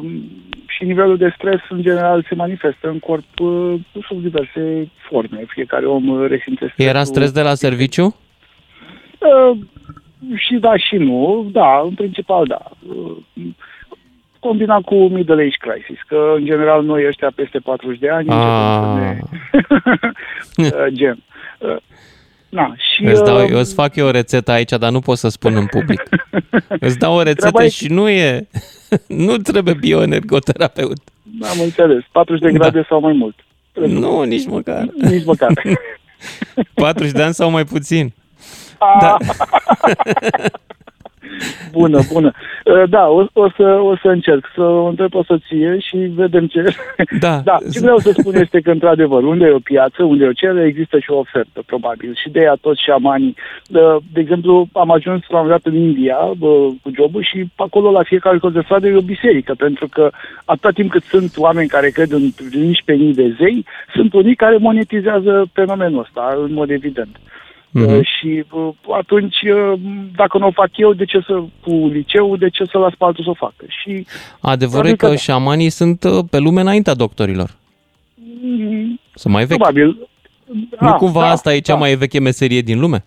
[0.67, 3.75] și nivelul de stres, în general, se manifestă în corp uh,
[4.07, 5.45] sub diverse forme.
[5.47, 6.95] Fiecare om uh, resimte stresul.
[6.95, 8.17] Era stres de la serviciu?
[9.19, 9.59] Uh,
[10.35, 12.71] și da și nu, da, în principal da.
[12.89, 13.17] Uh,
[14.39, 18.83] combinat cu middle age crisis, că în general noi ăștia peste 40 de ani începem
[18.83, 19.19] să ne...
[20.77, 21.19] Uh, gen.
[22.49, 23.05] Uh, Na, și...
[23.05, 25.57] Îți dau, uh, eu îți fac eu o rețetă aici, dar nu pot să spun
[25.57, 26.03] în public.
[26.87, 28.47] îți dau o rețetă Treaba e- și nu e...
[29.07, 30.99] nu trebuie bioenergoterapeut.
[31.43, 33.35] Am înțeles, 40 de grade sau mai mult.
[33.75, 34.89] Nu, nici măcar.
[34.97, 35.53] Nici măcar.
[36.75, 38.13] 40 de ani sau mai puțin.
[39.01, 39.17] Da.
[41.73, 42.31] Bună, bună.
[42.67, 46.47] Uh, Da, o, o, să, o să încerc să o întreb pe soție și vedem
[46.47, 46.65] ce...
[47.25, 47.41] Da.
[47.45, 47.59] da.
[47.73, 50.67] Ce vreau să spun este că, într-adevăr, unde e o piață, unde e o cerere,
[50.67, 52.15] există și o ofertă, probabil.
[52.23, 53.35] Și de aia toți șamanii.
[53.71, 57.91] Uh, De exemplu, am ajuns la un dat în India bă, cu jobul și acolo,
[57.91, 60.11] la fiecare colț de stradă, e o biserică, pentru că
[60.45, 63.65] atâta timp cât sunt oameni care cred în 11.000 de zei,
[63.95, 67.17] sunt unii care monetizează fenomenul ăsta, în mod evident.
[67.79, 67.93] Mhm.
[67.95, 68.69] Uh, Și uh,
[68.99, 69.73] atunci, uh,
[70.17, 73.05] dacă nu o fac eu, de ce să, cu liceu, de ce să las pe
[73.05, 73.65] altul să o facă?
[73.69, 74.07] Și
[74.41, 75.17] Adevărul e Probabil că că da.
[75.17, 77.51] șamanii sunt uh, pe lume înaintea doctorilor.
[78.43, 79.57] mm, Sunt mai vechi.
[79.59, 80.09] probabil.
[80.81, 81.79] Nu Ah, cumva da, asta e cea da.
[81.79, 83.05] mai veche meserie din lume?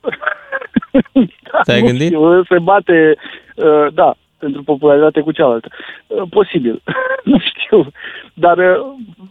[1.64, 2.06] Te-ai nu gândit?
[2.06, 3.16] Știu, se bate,
[3.56, 5.68] uh, da, pentru popularitate cu cealaltă.
[6.06, 6.82] Uh, Posibil,
[7.30, 7.86] nu știu.
[8.34, 8.80] Dar uh,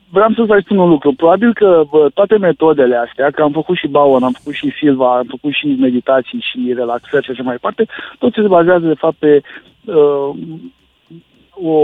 [0.09, 1.13] vreau să vă spun un lucru.
[1.13, 5.17] Probabil că bă, toate metodele astea, că am făcut și Bowen, am făcut și Silva,
[5.17, 7.85] am făcut și meditații și relaxări și așa mai departe,
[8.19, 9.41] tot se bazează de fapt pe
[9.85, 10.29] uh,
[11.61, 11.77] o,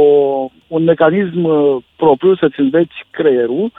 [0.68, 3.72] un mecanism uh, propriu să-ți înveți creierul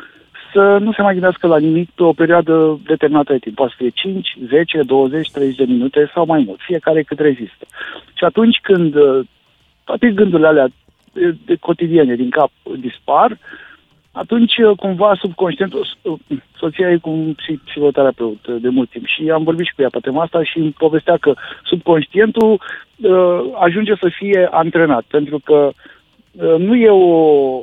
[0.53, 3.55] să nu se mai gândească la nimic pe o perioadă determinată de timp.
[3.55, 7.65] Poate să fie 5, 10, 20, 30 de minute sau mai mult, fiecare cât rezistă.
[8.15, 9.27] Și atunci când uh,
[9.87, 10.69] toate gândurile alea
[11.13, 13.39] de, de cotidiene din cap dispar,
[14.13, 16.19] atunci uh, cumva subconștientul, uh,
[16.59, 19.83] soția e cu un psi- psihoterapeut uh, de mult timp și am vorbit și cu
[19.83, 21.35] ea pe tema asta și îmi povestea că
[21.65, 27.61] subconștientul uh, ajunge să fie antrenat, pentru că uh, nu e o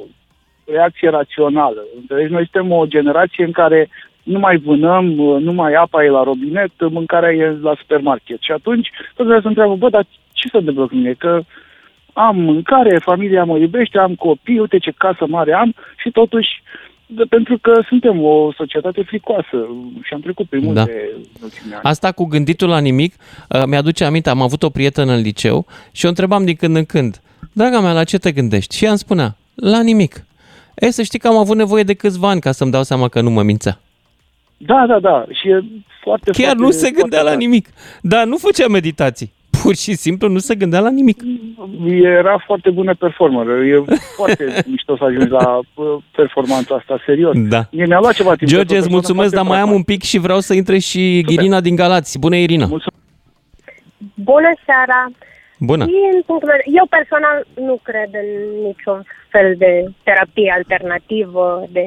[0.65, 1.81] reacție rațională.
[1.99, 2.31] Înțelegi?
[2.31, 3.89] Noi suntem o generație în care
[4.23, 8.37] nu mai vânăm, uh, nu mai apa e la robinet, uh, mâncarea e la supermarket.
[8.41, 11.13] Și atunci tot să întreabă, bă, dar ce se întâmplă cu mine?
[11.13, 11.41] Că
[12.13, 16.49] am mâncare, familia mă iubește, am copii, uite ce casă mare am și totuși
[17.05, 19.67] de, pentru că suntem o societate fricoasă
[20.01, 21.39] și am trecut prin multe Da.
[21.43, 21.83] ultimii ani.
[21.83, 23.13] Asta cu gânditul la nimic,
[23.49, 26.85] uh, mi-aduce aminte, am avut o prietenă în liceu și o întrebam din când în
[26.85, 28.75] când, draga mea, la ce te gândești?
[28.77, 30.25] Și ea îmi spunea, la nimic.
[30.75, 33.21] E, să știi că am avut nevoie de câțiva ani ca să-mi dau seama că
[33.21, 33.79] nu mă mințea.
[34.57, 35.25] Da, da, da.
[35.31, 35.63] Și e
[36.03, 37.37] foarte, Chiar foarte, nu se foarte gândea la tare.
[37.37, 37.67] nimic.
[38.01, 39.31] Dar nu făcea meditații.
[39.63, 41.19] Pur și simplu nu se gândea la nimic.
[42.01, 43.45] Era foarte bună performer.
[43.47, 43.83] E
[44.15, 45.85] foarte mișto să ajungi la uh,
[46.15, 47.33] performanța asta, serios.
[47.35, 47.61] Da.
[47.71, 48.49] Mie mi-a luat ceva timp.
[48.51, 50.53] George, Sunt o îți persoană mulțumesc, dar foarte mai am un pic și vreau să
[50.53, 52.19] intre și Irina din Galați.
[52.19, 52.67] Bună, Irina!
[54.31, 55.01] Bună seara!
[55.59, 55.85] Bună!
[55.85, 57.37] Din punctul meu, eu personal
[57.69, 58.29] nu cred în
[58.67, 58.99] niciun
[59.33, 59.71] fel de
[60.03, 61.45] terapie alternativă,
[61.75, 61.85] de,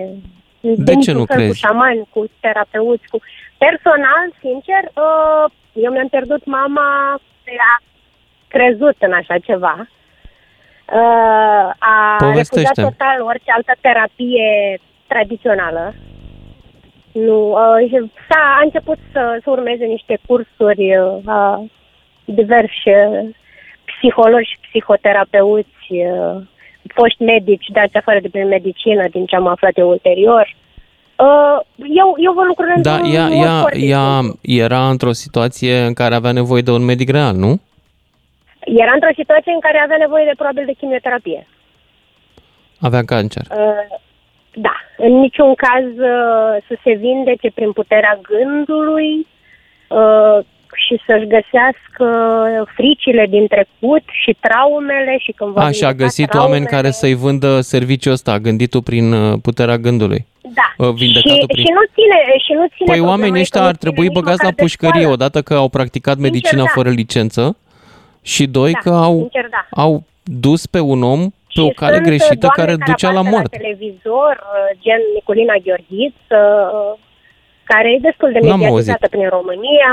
[0.61, 1.59] De ce niciun nu fel cu crezi?
[1.59, 3.18] șamani, cu terapeuți, cu...
[3.66, 5.45] Personal, sincer, uh,
[5.85, 6.89] eu mi-am pierdut mama,
[7.51, 7.83] a
[8.49, 9.89] crezut în așa ceva.
[10.93, 12.61] Uh, a Povestește.
[12.61, 15.95] refuzat total orice altă terapie tradițională.
[17.13, 21.65] Nu, uh, și s-a, a început să, să urmeze niște cursuri uh, a
[22.25, 23.29] diversi uh,
[23.85, 26.43] psihologi și psihoterapeuți, uh,
[26.95, 30.55] foști medici dați afară de prin medicină, din ce am aflat eu ulterior.
[31.19, 35.79] Uh, eu, eu văd lucrurile Da, într-un ea, mod ea, foarte ea era într-o situație
[35.79, 37.61] în care avea nevoie de un medic real, nu?
[38.61, 41.47] Era într-o situație în care avea nevoie de probabil de chimioterapie.
[42.81, 43.43] Avea cancer.
[43.51, 43.99] Uh,
[44.55, 49.27] da, în niciun caz uh, să se vindece prin puterea gândului
[49.89, 50.39] uh,
[50.75, 52.07] și să-și găsească
[52.75, 56.53] fricile din trecut și traumele și când va A, și a vindeca găsit traumele.
[56.53, 60.27] oameni care să-i vândă serviciul ăsta, gânditul prin uh, puterea gândului.
[60.41, 60.87] Da.
[60.87, 61.64] Uh, vindecatul și, prin...
[61.64, 64.07] și nu ține, și nu ține Păi problema oamenii e ăștia că nu ar trebui
[64.07, 65.12] ține nici băgați la măcar de pușcărie școală.
[65.12, 66.73] odată că au practicat medicina da.
[66.75, 67.57] fără licență
[68.23, 69.83] și doi Da, că au, sincer, da.
[69.83, 71.21] au dus pe un om
[71.57, 73.57] pe o cale Sunt greșită doamne care ducea la apasă moarte.
[73.57, 76.41] La televizor, uh, gen Nicolina Gheorghiță,
[76.73, 76.99] uh,
[77.71, 79.93] care e destul de N-am mediatizată prin România,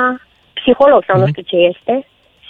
[0.63, 1.23] psiholog sau Mhm.
[1.23, 1.93] nu știu ce este,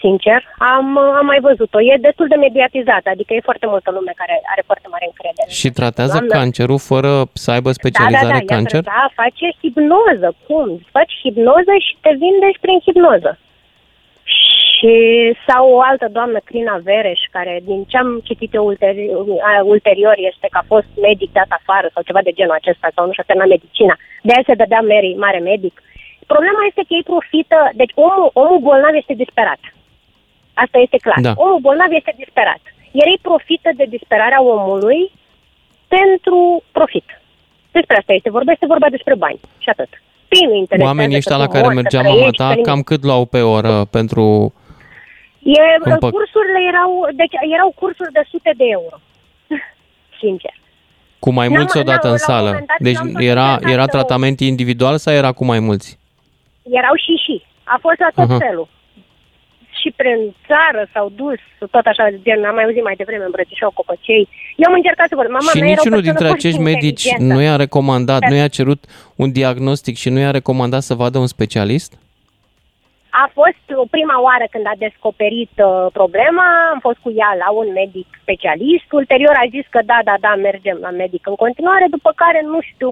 [0.04, 0.40] sincer.
[0.76, 1.80] Am, uh, am mai văzut-o.
[1.82, 5.50] E destul de mediatizată, adică e foarte multă lume care are foarte mare încredere.
[5.60, 6.34] Și tratează Doamnă.
[6.40, 7.12] cancerul fără
[7.44, 8.82] să aibă Da, da, specializare da, cancer?
[8.84, 10.30] Iată, da, face hipnoză.
[10.48, 10.68] Cum?
[10.96, 13.32] Faci hipnoză și te vindești prin hipnoză.
[14.34, 14.94] Și
[15.48, 19.26] sau o altă doamnă, Crina Vereș, care din ce am citit eu ulterior,
[19.64, 23.12] ulterior este că a fost medic dat afară sau ceva de genul acesta sau nu
[23.14, 23.96] și-a terminat medicina.
[24.22, 25.76] De aia se dădea Mary, mare medic.
[26.34, 29.62] Problema este că ei profită, deci omul, omul bolnav este disperat.
[30.64, 31.18] Asta este clar.
[31.28, 31.34] Da.
[31.46, 32.62] Omul bolnav este disperat.
[32.98, 35.02] Iar ei profită de disperarea omului
[35.96, 37.08] pentru profit.
[37.78, 39.92] Despre asta este vorba, este vorba despre bani și atât.
[40.30, 42.38] Pe ei nu interesează Oamenii ăștia că la tu care mori, mergea că mama trăiești,
[42.42, 42.68] ta, că nimic.
[42.70, 44.24] cam cât luau pe oră pentru...
[45.44, 48.96] E, Împăc- cursurile erau, deci erau cursuri de sute de euro.
[50.22, 50.54] Sincer.
[51.20, 52.48] Cu mai N-am- mulți odată n-am- în la un sală.
[52.50, 55.60] moment dat Deci n-am fost era, niciodată era o- tratament individual sau era cu mai
[55.60, 56.00] mulți?
[56.64, 57.36] Erau și și.
[57.64, 58.38] A fost la tot Aha.
[58.46, 58.68] felul.
[59.80, 61.40] Și prin țară s-au dus,
[61.76, 64.28] tot așa, gen, am mai auzit mai devreme, îmbrățișau copăcei.
[64.56, 65.38] Eu am încercat să vorbesc.
[65.40, 67.34] Mama și mea era o niciunul persoană dintre foarte acești medici inteligentă.
[67.34, 68.82] nu i-a recomandat, Dar- nu i-a cerut
[69.16, 71.92] un diagnostic și nu i-a recomandat să vadă un specialist?
[73.24, 77.50] A fost uh, prima oară când a descoperit uh, problema, am fost cu ea la
[77.60, 81.86] un medic specialist, ulterior a zis că da, da, da, mergem la medic în continuare,
[81.96, 82.90] după care nu știu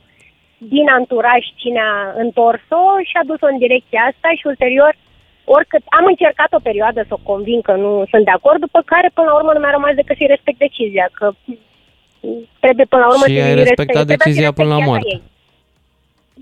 [0.76, 4.94] din anturaj cine a întors-o și a dus-o în direcția asta și ulterior
[5.56, 9.10] oricât am încercat o perioadă să o convin că nu sunt de acord, după care
[9.14, 11.26] până la urmă nu mi-a rămas decât să-i respect decizia, că
[12.64, 14.80] trebuie până la urmă Și să-i ai respect- respectat trebuia să-i decizia respect până la
[14.82, 15.10] viața moarte.
[15.16, 15.22] ei.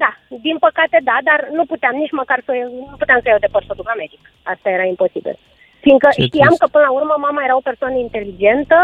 [0.03, 0.11] Da,
[0.47, 2.51] din păcate da, dar nu puteam nici măcar să
[2.91, 4.21] nu puteam să iau de păr să duc la medic.
[4.53, 5.35] Asta era imposibil.
[5.83, 6.61] Fiindcă Ce știam trist.
[6.63, 8.79] că până la urmă mama era o persoană inteligentă,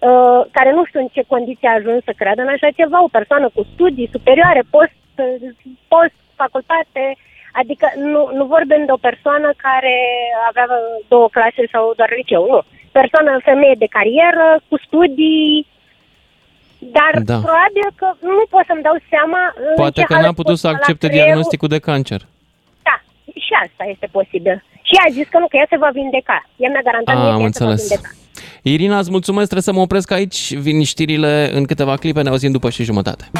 [0.00, 3.14] uh, care nu știu în ce condiții a ajuns să creadă în așa ceva, o
[3.18, 4.96] persoană cu studii superioare, post,
[5.92, 7.04] post facultate,
[7.60, 9.94] adică nu, nu vorbim de o persoană care
[10.48, 10.66] avea
[11.08, 12.60] două clase sau doar liceu, nu.
[13.00, 15.66] Persoană, femeie de carieră, cu studii,
[16.96, 17.38] dar Da.
[17.48, 20.50] probabil că nu pot să-mi dau seama în Poate ce că hal n-a a putut
[20.56, 21.26] fost să la accepte creierul.
[21.28, 22.20] diagnosticul de cancer.
[22.88, 22.96] Da,
[23.44, 24.56] și asta este posibil.
[24.86, 26.38] Și ea a zis că nu, că ea se va vindeca.
[26.62, 27.88] Ea mi-a garantat mie Ah, că am ea se va înțeles.
[27.88, 28.08] vindeca.
[28.72, 30.54] Irina, îți mulțumesc, trebuie să mă opresc aici.
[30.54, 33.30] Vin știrile în câteva clipe, ne auzim după și jumătate.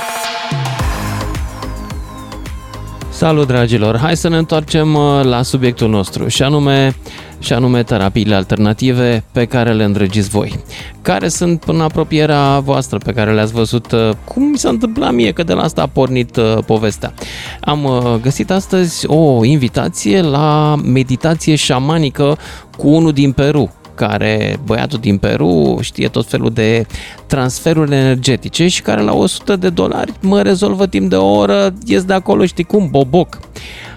[3.11, 3.97] Salut, dragilor!
[3.99, 6.97] Hai să ne întoarcem uh, la subiectul nostru, și anume,
[7.39, 10.61] și anume terapiile alternative pe care le îndrăgiți voi.
[11.03, 13.93] Care sunt în apropierea voastră pe care le-ați văzut?
[13.93, 17.13] uh, Cum mi s-a întâmplat mie, că de la asta a pornit uh, povestea.
[17.61, 22.39] Am uh, găsit astăzi o invitație la meditație șamanică
[22.77, 23.73] cu unul din Peru.
[23.99, 26.87] Care, băiatul din Peru, știe tot felul de
[27.27, 32.05] transferuri energetice și care la 100 de dolari mă rezolvă timp de o oră, ies
[32.05, 33.39] de acolo, știi cum, boboc.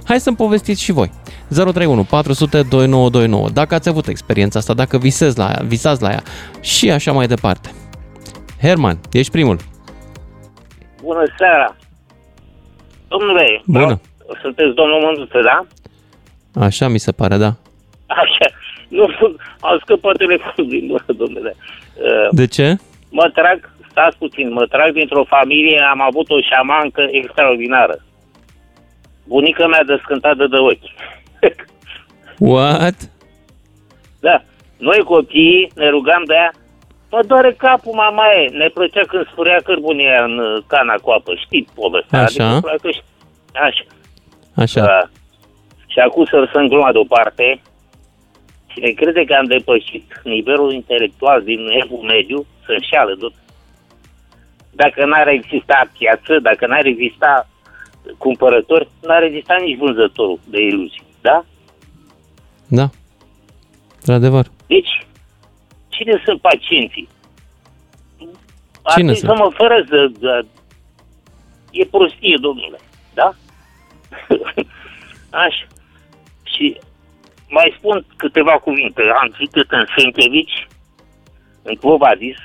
[0.03, 1.11] Hai să-mi povestiți și voi.
[1.49, 3.49] 031 400 2929.
[3.49, 6.21] Dacă ați avut experiența asta, dacă visez la ea, visați la ea
[6.61, 7.69] și așa mai departe.
[8.61, 9.57] Herman, ești primul.
[11.03, 11.75] Bună seara!
[13.07, 13.85] Domnule, Bună.
[13.87, 13.99] da,
[14.41, 15.65] sunteți domnul Mânduță, da?
[16.65, 17.55] Așa mi se pare, da.
[18.07, 18.47] Așa.
[18.97, 19.05] Nu,
[19.69, 21.55] am scăpat telefonul din mână, domnule.
[21.95, 22.75] Uh, De ce?
[23.09, 27.95] Mă trag, stați puțin, mă trag dintr-o familie, am avut o șamancă extraordinară.
[29.27, 30.89] Bunica mea descântată de ochi.
[32.51, 32.95] What?
[34.19, 34.43] Da.
[34.77, 36.51] Noi copiii ne rugam de ea,
[37.11, 38.49] mă doare capul, mamaie.
[38.49, 41.31] Ne plăcea când sfurea cărbunia în uh, cana cu apă.
[41.45, 42.19] Știți povestea?
[42.21, 42.45] Așa.
[42.45, 43.09] Adică, probabil că ști-
[43.67, 43.83] Așa.
[44.55, 44.81] Așa.
[44.85, 45.01] Da.
[45.87, 47.61] Și acum să lăsăm gluma deoparte.
[48.73, 53.33] Cine crede că am depășit nivelul intelectual din evul mediu, să înșeală, tot.
[54.71, 57.47] Dacă n-ar exista piață, dacă n-ar exista
[58.17, 61.45] cumpărători, n-ar exista nici vânzătorul de iluzii, da?
[62.67, 62.89] Da.
[63.95, 64.45] Într-adevăr.
[64.67, 65.05] Deci,
[65.89, 67.07] cine sunt pacienții?
[68.83, 69.31] Ar Cine trebui sunt?
[69.31, 70.11] să mă fără să...
[70.19, 70.45] să-
[71.71, 72.77] E prostie, domnule,
[73.13, 73.33] da?
[75.45, 75.65] Așa.
[76.43, 76.77] Și
[77.51, 79.01] mai spun câteva cuvinte.
[79.21, 80.67] Am citit în Senkevici,
[81.63, 82.37] în Covadis,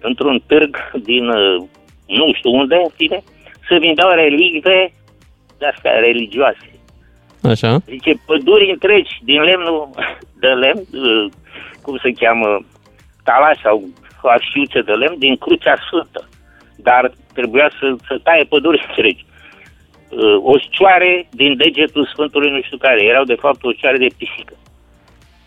[0.00, 1.62] într-un târg din uh,
[2.06, 3.22] nu știu unde, în fine,
[3.68, 4.92] se vindeau relicve
[5.58, 6.68] de-astea religioase.
[7.42, 7.78] Așa.
[7.86, 9.90] Zice, păduri întregi din lemnul
[10.38, 11.30] de lemn, uh,
[11.82, 12.64] cum se cheamă,
[13.22, 13.84] talaș sau
[14.22, 16.28] așiuțe de lemn, din crucea sfântă.
[16.76, 19.24] Dar trebuia să, să taie păduri întregi.
[20.08, 23.04] Uh, O șcioare din degetul Sfântului nu știu care.
[23.04, 24.54] Erau de fapt o șcioare de pisică.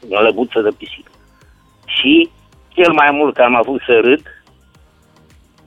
[0.10, 1.12] O lăbuță de pisică.
[1.86, 2.30] Și
[2.74, 4.22] cel mai mult că am avut să râd,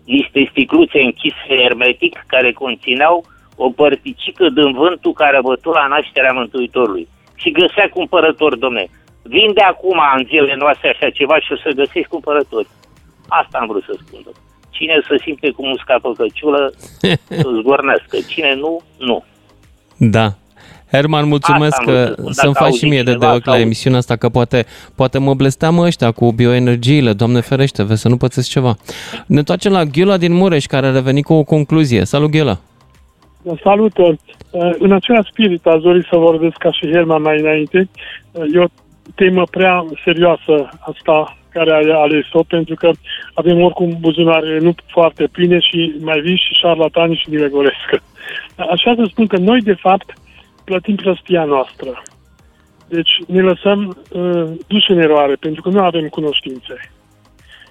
[0.04, 3.24] niște sticluțe închise hermetic care conțineau
[3.56, 7.08] o părticică din vântul care bătu la nașterea Mântuitorului.
[7.34, 8.84] Și găsea cumpărători, domne.
[9.22, 12.68] Vinde acum în zilele noastre așa ceva și o să găsești cumpărători.
[13.28, 14.40] Asta am vrut să spun, domne.
[14.80, 16.72] Cine să simte cum usca pe căciulă,
[17.42, 18.16] să zgornească.
[18.28, 19.24] Cine nu, nu.
[19.96, 20.32] Da.
[20.92, 22.32] Herman, mulțumesc Asta am că vrut să spun.
[22.32, 24.28] să-mi Dacă faci și auzi mie de cineva de ochi la sau- emisiunea asta, că
[24.28, 28.76] poate, poate mă blesteamă ăștia cu bioenergiile, doamne ferește, vezi să nu pățesc ceva.
[29.26, 32.04] Ne întoarcem la Ghiula din Mureș, care a revenit cu o concluzie.
[32.04, 32.58] Salut, Ghiula!
[33.62, 34.18] Salutări!
[34.50, 37.88] Uh, În același spirit aș dori să vorbesc ca și Herman mai înainte.
[38.32, 38.64] Uh, E o
[39.14, 42.90] temă prea serioasă asta care ai ales-o, pentru că
[43.34, 47.88] avem oricum buzunare nu foarte pline și mai vin și șarlatani și ni le golesc.
[48.56, 50.12] Așa să spun că noi, de fapt,
[50.64, 52.02] plătim prostia noastră.
[52.88, 56.74] Deci ne lăsăm uh, duși în eroare, pentru că nu avem cunoștințe.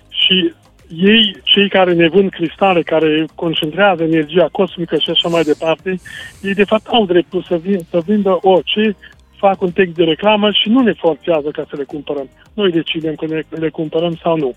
[0.10, 0.54] Și
[0.96, 6.00] ei, cei care ne vând cristale, care concentrează energia cosmică și așa mai departe,
[6.42, 8.96] ei de fapt au dreptul să, vin, să vindă orice,
[9.40, 12.28] fac un text de reclamă și nu ne forțează ca să le cumpărăm.
[12.54, 14.52] Noi decidem că ne, le cumpărăm sau nu.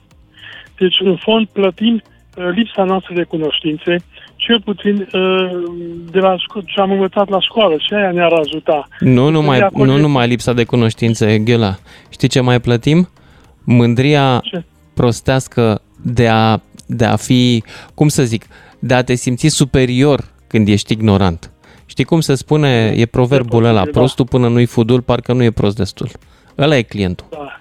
[0.79, 1.95] Deci, în fond, plătim
[2.37, 3.97] uh, lipsa noastră de cunoștințe,
[4.37, 5.51] cel puțin uh,
[6.11, 8.89] de la șco- ce am învățat la școală și aia ne-ar ajuta.
[9.01, 11.75] Nu Să numai, dea nu cont- numai lipsa de cunoștințe, Ghiula.
[12.11, 13.09] Știi ce mai plătim?
[13.65, 14.65] Mândria Ce?
[14.95, 17.63] prostească de a, de a fi,
[17.95, 18.45] cum să zic,
[18.79, 21.51] de a te simți superior când ești ignorant.
[21.93, 23.91] Știi cum se spune, e proverbul ăla, da.
[23.91, 26.09] prostul până nu-i fudul, parcă nu e prost destul.
[26.59, 27.27] Ăla e clientul.
[27.31, 27.57] Da.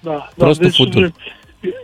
[0.00, 1.12] Da, Prostul da, futul.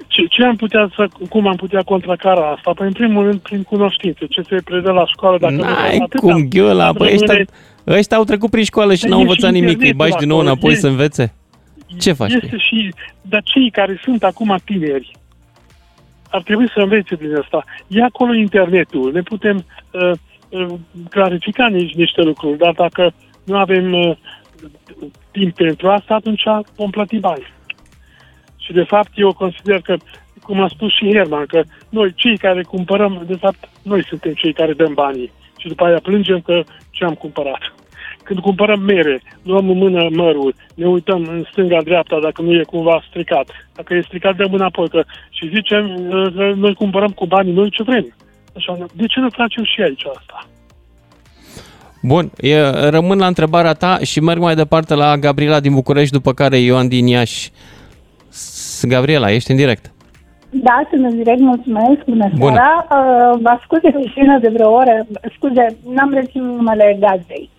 [0.06, 2.72] ce, ce am putea să, cum am putea contracara asta?
[2.72, 4.26] Păi, în primul rând, prin cunoștințe.
[4.26, 6.18] Ce se predă la școală, dacă nu N-ai atâta.
[6.18, 7.46] cum, Ghiula, Dar băi, ăștia, rămâne-
[7.86, 10.16] ăștia au trecut prin școală și Dar n-au e și învățat nimic, îi internetul bagi
[10.18, 11.34] din nou acolo, înapoi e- să învețe.
[11.98, 12.32] Ce faci?
[12.32, 15.10] cu Este și, dar cei care sunt acum tineri
[16.30, 17.64] ar trebui să învețe din asta.
[17.86, 19.56] E acolo internetul, ne putem
[19.90, 20.18] uh, uh,
[21.10, 23.12] clarifica nici, niște lucruri, dar dacă
[23.44, 24.16] nu avem uh,
[25.30, 26.42] timp pentru asta, atunci
[26.76, 27.52] vom plăti bani.
[28.56, 29.96] Și de fapt eu consider că,
[30.42, 34.52] cum a spus și Herman, că noi cei care cumpărăm, de fapt noi suntem cei
[34.52, 35.32] care dăm banii.
[35.58, 37.60] Și după aia plângem că ce am cumpărat.
[38.22, 43.04] Când cumpărăm mere, luăm în mână mărul, ne uităm în stânga-dreapta dacă nu e cumva
[43.08, 43.50] stricat.
[43.74, 44.88] Dacă e stricat, dăm înapoi.
[44.88, 48.14] Că, și zicem uh, că noi cumpărăm cu banii noi ce vrem.
[48.56, 50.46] Așa, de ce nu facem și aici asta?
[52.02, 56.32] Bun, e, rămân la întrebarea ta și merg mai departe la Gabriela din București, după
[56.32, 57.50] care Ioan din Iași.
[58.28, 59.92] S- Gabriela, ești în direct.
[60.50, 62.52] Da, sunt în direct, mulțumesc, bună Bună.
[62.54, 62.86] seara.
[62.90, 67.50] Uh, vă scuze puțină de vreo oră, scuze, n-am reținut numele gazdei.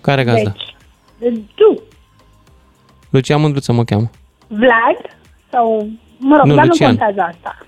[0.00, 0.52] Care gazda?
[1.18, 1.82] Deci, de- tu.
[3.10, 4.10] Lucian Mândruță mă cheamă.
[4.48, 4.98] Vlad
[5.50, 5.88] sau,
[6.18, 6.90] mă rog, Nu, dar Lucian.
[6.92, 7.58] nu contează asta.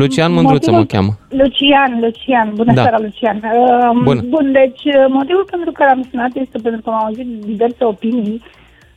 [0.00, 1.42] Lucian Mândruță mă Motivul- cheamă.
[1.42, 2.82] Lucian, Lucian, bună Da.
[2.82, 3.36] seara, Lucian.
[3.36, 4.20] Uh, Bună.
[4.28, 8.42] Bun, deci uh, motivul pentru care am sunat este pentru că am auzit diverse opinii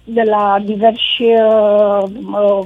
[0.04, 2.66] de la diversi uh, uh,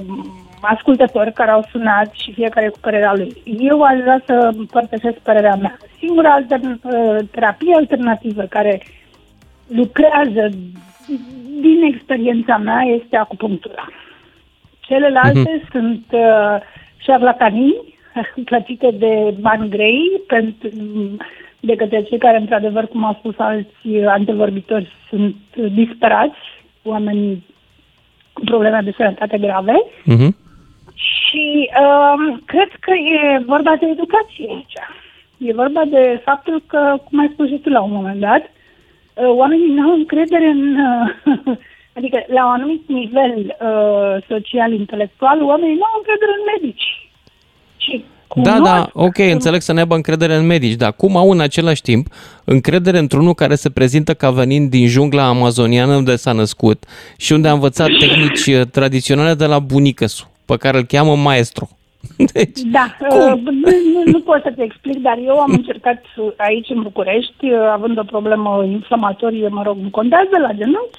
[0.60, 3.32] ascultători care au sunat și fiecare cu părerea lui.
[3.58, 5.76] Eu aș vrea să împărtășesc părerea mea.
[5.98, 8.82] Singura altern- uh, terapie alternativă care
[9.66, 10.48] lucrează
[11.60, 13.88] din experiența mea este acupunctura.
[14.80, 15.68] Celelalte Mhm.
[15.70, 16.56] sunt uh,
[16.96, 17.93] șarlatanii
[18.50, 20.68] plătite de bani grei pentru,
[21.60, 25.36] de către cei care, într-adevăr, cum au spus alți antevorbitori, sunt
[25.74, 26.38] disperați,
[26.82, 27.44] oameni
[28.32, 29.84] cu probleme de sănătate grave.
[30.04, 30.36] Mhm.
[30.94, 34.78] Și um, cred că e vorba de educație aici.
[35.38, 39.28] E vorba de faptul că, cum ai spus și tu la un moment dat, uh,
[39.28, 40.76] oamenii nu au încredere în...
[40.78, 41.56] uh,
[41.96, 47.04] adică, la un anumit nivel uh, social-intelectual, oamenii nu au încredere în medici.
[47.84, 48.04] Și
[48.42, 51.40] Da, cunosc- da, ok, înțeleg să ne aibă încredere în medici, dar cum au în
[51.40, 52.06] același timp
[52.44, 56.84] încredere într-unul care se prezintă ca venind din jungla amazoniană unde s-a născut
[57.16, 60.06] și unde a învățat tehnici uh, tradiționale de la bunică
[60.44, 61.68] pe care îl cheamă maestro.
[62.32, 66.32] Deci, Da, uh, nu, nu, nu pot să te explic, dar eu am încercat uh,
[66.36, 70.98] aici în București, uh, având o problemă inflamatorie, mă rog, nu contează la genunchi,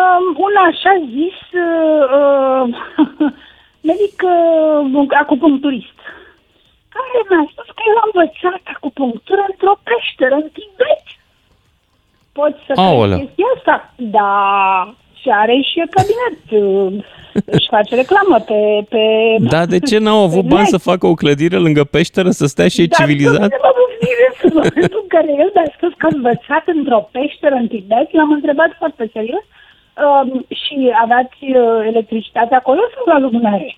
[0.00, 3.32] um, un așa zis uh, uh,
[3.90, 5.98] medic uh, acupuncturist,
[6.94, 11.04] care mi-a spus că eu am învățat acupunctură într-o peșteră în Tibet.
[12.38, 13.18] Poți să Aoleu.
[13.18, 13.76] crezi chestia asta?
[14.18, 14.32] Da,
[15.20, 16.92] și are și cabinet, uh,
[17.56, 18.60] își face reclamă pe...
[18.92, 19.02] pe
[19.54, 20.74] da, de ce n-au avut pe bani net.
[20.74, 23.48] să facă o clădire lângă peșteră să stea și ei Dar civilizat?
[23.54, 23.72] nu mă
[24.04, 28.08] bine în momentul în care el mi-a spus că a învățat într-o peșteră în Tibet,
[28.12, 29.44] l-am întrebat foarte serios
[29.96, 33.76] um, și aveați uh, electricitate acolo sau la lumânare?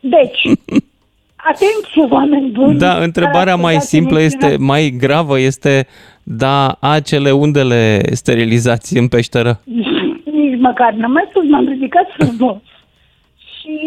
[0.00, 0.40] Deci,
[1.50, 2.78] atenție oameni buni!
[2.78, 4.66] Da, întrebarea mai Ascultați simplă este, emisiunea.
[4.66, 5.86] mai gravă este,
[6.22, 9.60] da, acele undele sterilizați în peșteră?
[10.38, 12.56] Nici măcar n-am mai spus, m-am ridicat frumos.
[13.60, 13.78] Și...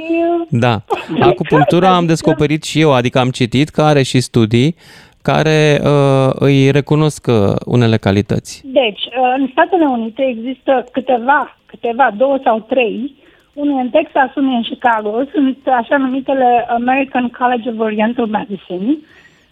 [0.41, 0.83] uh, Da.
[1.19, 4.75] Acupunctura am descoperit și eu, adică am citit că are și studii
[5.21, 8.61] care uh, îi recunosc uh, unele calități.
[8.65, 13.15] Deci, uh, în Statele Unite există câteva, câteva, două sau trei,
[13.53, 18.97] unul în Texas, unul în Chicago, sunt așa numitele American College of Oriental Medicine,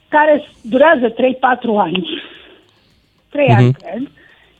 [0.08, 2.08] care durează 3-4 ani,
[3.30, 3.78] 3 ani, Mhm.
[3.82, 4.12] cred,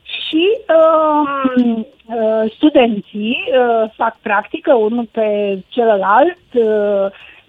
[0.02, 0.44] și
[0.76, 7.06] um, uh, studenții uh, fac practică unul pe celălalt, uh,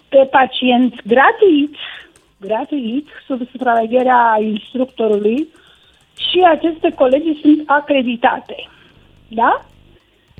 [0.08, 1.74] pe pacienți gratuit,
[2.46, 5.48] gratuit, sub supravegherea instructorului
[6.30, 8.56] și aceste colegii sunt acreditate.
[9.28, 9.64] Da?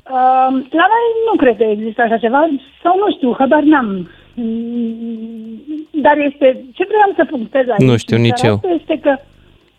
[0.03, 2.47] Uh, la noi nu cred că există așa ceva,
[2.83, 4.09] sau nu știu, habar n-am.
[4.33, 7.89] Mm, Dar este, ce vreau să punctez aici?
[7.89, 8.55] Nu știu în nici seara eu.
[8.55, 9.15] asta Este că,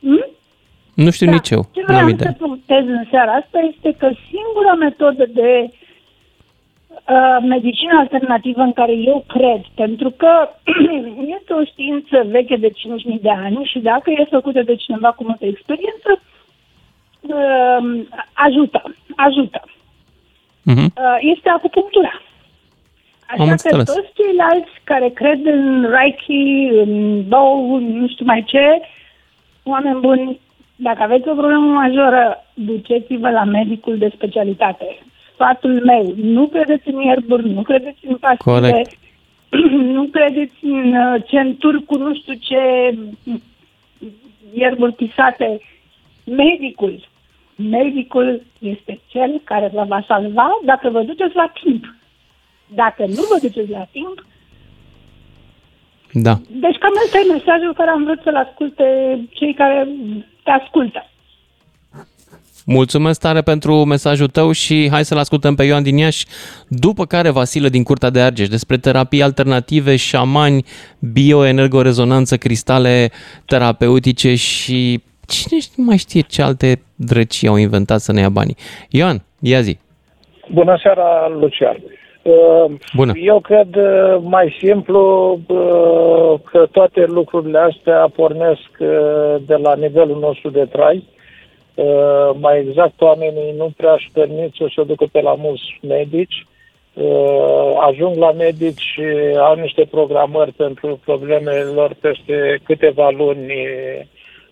[0.01, 0.27] hm?
[0.95, 2.27] Nu știu nici eu, Ce n-am vreau idee.
[2.27, 5.84] să punctez în seara asta este că singura metodă de uh,
[7.42, 10.48] medicină alternativă în care eu cred, pentru că
[11.38, 15.24] este o știință veche de 5.000 de ani și dacă e făcută de cineva cu
[15.24, 16.20] multă experiență,
[17.20, 18.82] uh, ajută,
[19.16, 19.62] ajută.
[20.62, 20.84] Mhm.
[20.84, 22.22] Uh, este acupunctura.
[23.26, 23.94] Am Așa că înțeles.
[23.94, 28.80] toți ceilalți care cred în Reiki, în Bow, nu știu mai ce,
[29.62, 30.40] oameni buni,
[30.76, 34.98] dacă aveți o problemă majoră, duceți-vă la medicul de specialitate.
[35.35, 38.99] Sfatul meu, nu credeți în ierburi, nu credeți în pastile, Corect.
[39.97, 42.59] nu credeți în uh, centuri cu nu știu ce
[44.53, 45.61] ierburi pisate.
[46.24, 47.09] Medicul,
[47.57, 51.95] medicul este cel care vă va salva dacă vă duceți la timp.
[52.66, 54.26] Dacă nu vă duceți la timp,
[56.12, 56.35] Da.
[56.48, 58.85] deci cam ăsta e mesajul care am vrut să-l asculte
[59.32, 59.89] cei care
[60.43, 61.09] te ascultă.
[62.66, 66.27] Mulțumesc tare pentru mesajul tău și hai să-l ascultăm pe Ioan din Iași,
[66.69, 70.65] după care Vasile din Curtea de Argeș, despre terapii alternative, șamani,
[71.12, 73.11] bioenergorezonanță, cristale
[73.47, 78.57] terapeutice și cine mai știe ce alte drăcii au inventat să ne ia banii.
[78.91, 79.78] Ioan, ia zi.
[80.53, 81.77] Bună seara, Lucian.
[82.23, 83.12] Uh, Bună.
[83.15, 88.89] Eu cred uh, mai simplu uh, că toate lucrurile astea pornesc uh,
[89.47, 91.05] de la nivelul nostru de trai.
[91.74, 96.46] Uh, Mai exact, oamenii nu prea își permit să se ducă pe la mulți medici.
[96.92, 103.52] Uh, Ajung la medici, uh, au niște programări pentru problemele lor peste câteva luni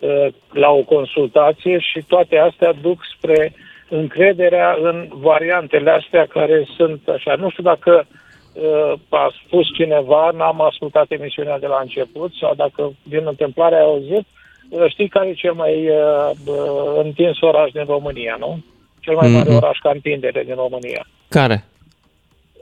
[0.01, 3.53] uh, la o consultație și toate astea duc spre
[3.89, 7.35] încrederea în variantele astea care sunt așa.
[7.35, 12.93] Nu știu dacă uh, a spus cineva, n-am ascultat emisiunea de la început, sau dacă
[13.03, 14.42] din întâmplare ai auzit, uh,
[14.89, 18.59] știi care e cel mai uh, uh, întins oraș din România, nu?
[19.01, 19.57] Cel mai mare Mhm.
[19.57, 21.07] oraș ca întindere din România.
[21.29, 21.65] Care?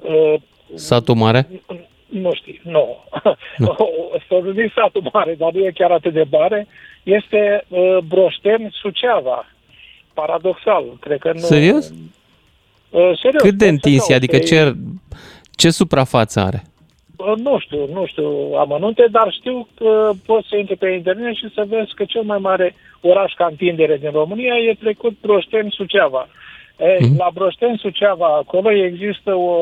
[0.03, 0.35] Uh,
[0.75, 1.49] Satul mare?
[2.09, 2.97] nu știi, nu.
[4.29, 6.67] Să zic satul mare, dar nu e chiar atât de mare,
[7.03, 9.47] este uh, Broșteni, Suceava.
[10.15, 11.39] Paradoxal, cred că nu...
[11.39, 11.89] Serios?
[12.91, 13.43] Uh, serios.
[13.43, 13.99] Cât de poți să întins e?
[13.99, 14.73] cauți, Adică ce,
[15.51, 16.63] ce suprafață are?
[17.27, 21.51] Uh, Nu știu, nu știu amănunte, dar știu că poți să intri pe internet și
[21.55, 26.29] să vezi că cel mai mare oraș ca întindere din România e trecut Broșteni, Suceava.
[26.79, 27.17] E, Mhm.
[27.19, 29.55] La Broșteni, Suceava, acolo există o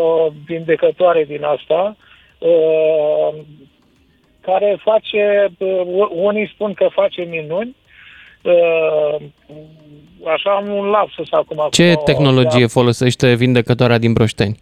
[0.47, 1.97] vindecătoare din asta,
[2.39, 3.35] uh,
[4.40, 7.76] care face, uh, unii spun că face minuni,
[8.43, 9.16] uh,
[10.35, 11.66] așa am un lapsus acum.
[11.70, 14.59] Ce acum, tehnologie folosește vindecătoarea din Broșteni?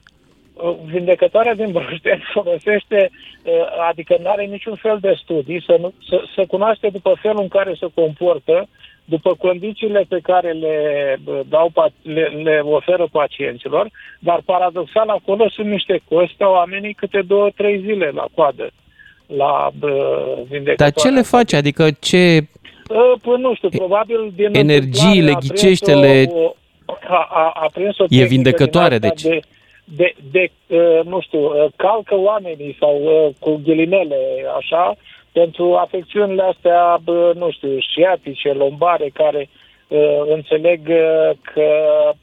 [0.84, 3.10] Vindecătoarea din Broșteni folosește,
[3.42, 3.52] uh,
[3.88, 7.48] adică nu are niciun fel de studii, să, nu, să, să cunoaște după felul în
[7.48, 8.68] care se comportă,
[9.04, 10.76] după condițiile pe care le,
[11.24, 13.88] uh, dau, pa- le, le oferă pacienților,
[14.18, 18.70] dar paradoxal acolo sunt niște costi, stau oamenii câte două, trei zile la coadă
[19.26, 19.90] la uh,
[20.48, 20.74] vindecătoare.
[20.76, 21.56] Dar ce le face?
[21.56, 22.46] Adică ce
[22.90, 26.38] Uh, Păi nu știu, probabil din Energiile, întâmplare a prins ghiceștele- o-
[26.84, 29.40] o- A, a, a prins o E tehnică vindecătoare, din asta deci.
[29.40, 29.40] De,
[29.86, 34.16] de, de uh, nu știu, uh, calcă oamenii sau uh, cu ghilimele,
[34.56, 34.96] așa,
[35.32, 39.48] pentru afecțiunile astea, bă, nu știu, șiatice, lombare, care
[39.88, 41.70] uh, înțeleg uh, că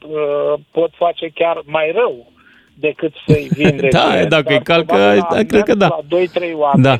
[0.08, 2.26] uh, pot face chiar mai rău
[2.74, 3.88] decât să-i vindece.
[3.88, 5.86] Da, dacă îi Dar calcă, probabil a da, cred mers că da.
[5.86, 6.18] La
[6.48, 6.82] 2-3 oameni.
[6.82, 6.96] Da.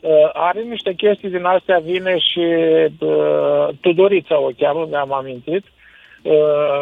[0.00, 2.44] Uh, are niște chestii din astea, vine și
[2.98, 5.64] uh, Tudorița o cheamă, mi-am amintit.
[6.24, 6.80] Uh,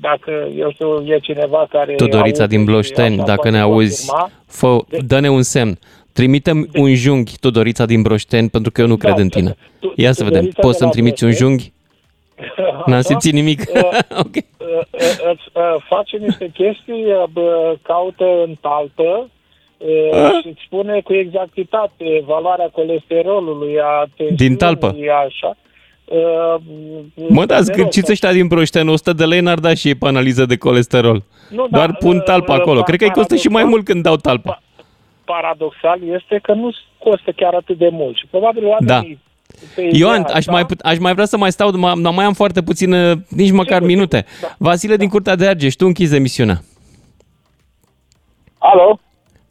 [0.00, 1.94] dacă, eu știu, e cineva care...
[1.94, 4.30] Tudorița aude din și Bloșteni, așa dacă poate ne auzi, confirma.
[4.46, 5.78] fă, dă-ne un semn.
[6.12, 9.56] Trimitem un junghi, Tudorița din Broșteni, pentru că eu nu Da, cred în tine.
[9.80, 11.50] Tu- Ia să vedem, Tudorița poți de să-mi la trimiți un Broșteni.
[11.50, 11.72] junghi?
[12.86, 13.60] N-am simțit nimic.
[13.60, 14.24] Uh, uh,
[14.58, 14.82] uh,
[15.32, 19.28] îți uh, face niște chestii, uh, bă, caută în talpă
[19.78, 24.96] uh, și îți spune cu exactitate valoarea colesterolului, a tensiunii, Din talpă?
[25.26, 25.56] așa.
[26.08, 26.60] Uh,
[27.28, 29.94] Mă, da, de scârciți rost, ăștia din Broșteni, 100 de lei n-ar da și ei
[29.94, 31.22] pe analiză de colesterol.
[31.50, 32.80] Nu, da, Doar pun talpa uh, acolo.
[32.80, 34.62] pa- Cred că îi costă și mai paradoxal- mult când dau talpa.
[35.24, 38.94] Paradoxal este că nu costă chiar atât de mult și probabil Da.
[38.94, 39.20] oamenii
[39.74, 42.24] pe Ioan, ideea aș asta- mai, put- aș mai vrea să mai stau, mai, mai
[42.24, 44.24] am foarte puțin, uh, nici măcar minute.
[44.40, 44.54] da.
[44.58, 46.60] Vasile din Curtea de Argeș, tu închizi emisiunea.
[48.58, 48.98] Alo?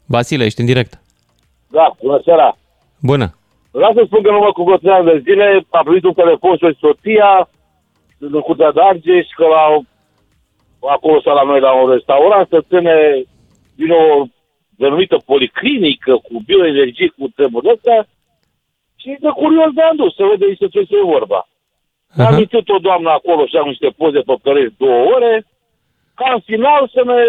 [0.04, 1.00] Vasile, ești în direct.
[1.68, 2.56] Da, bună seara.
[3.00, 3.36] Bună.
[3.78, 6.12] Vreau să spun că în urmă cu vreo trei ani de zile a primit un
[6.22, 7.48] telefon și soția
[8.18, 9.64] în Curtea de Argeș că la,
[10.94, 12.96] acolo sau la noi la un restaurant să ține
[13.80, 14.24] din o
[14.82, 18.06] denumită policlinică cu bioenergie, cu treburile astea.
[19.00, 21.48] Și de curios de am dus să vede despre ce este vorba.
[22.16, 25.46] Am amintit o doamnă acolo și am niște poze pe pereți două ore,
[26.14, 27.20] ca în final să ne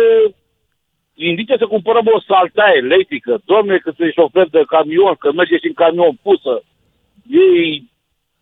[1.18, 3.42] indice să cumpărăm o saltea electrică.
[3.46, 6.64] Domne, că sunt șofer de camion, că merge și în camion pusă.
[7.30, 7.84] Ei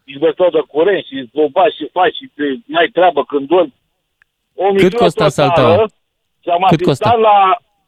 [0.03, 3.73] investiau de curent și o bași și faci și te, n-ai treabă când dormi.
[4.55, 5.87] O Cât minune costa totală salteaua?
[6.43, 7.27] Și am Cât asistat costa?
[7.29, 7.37] la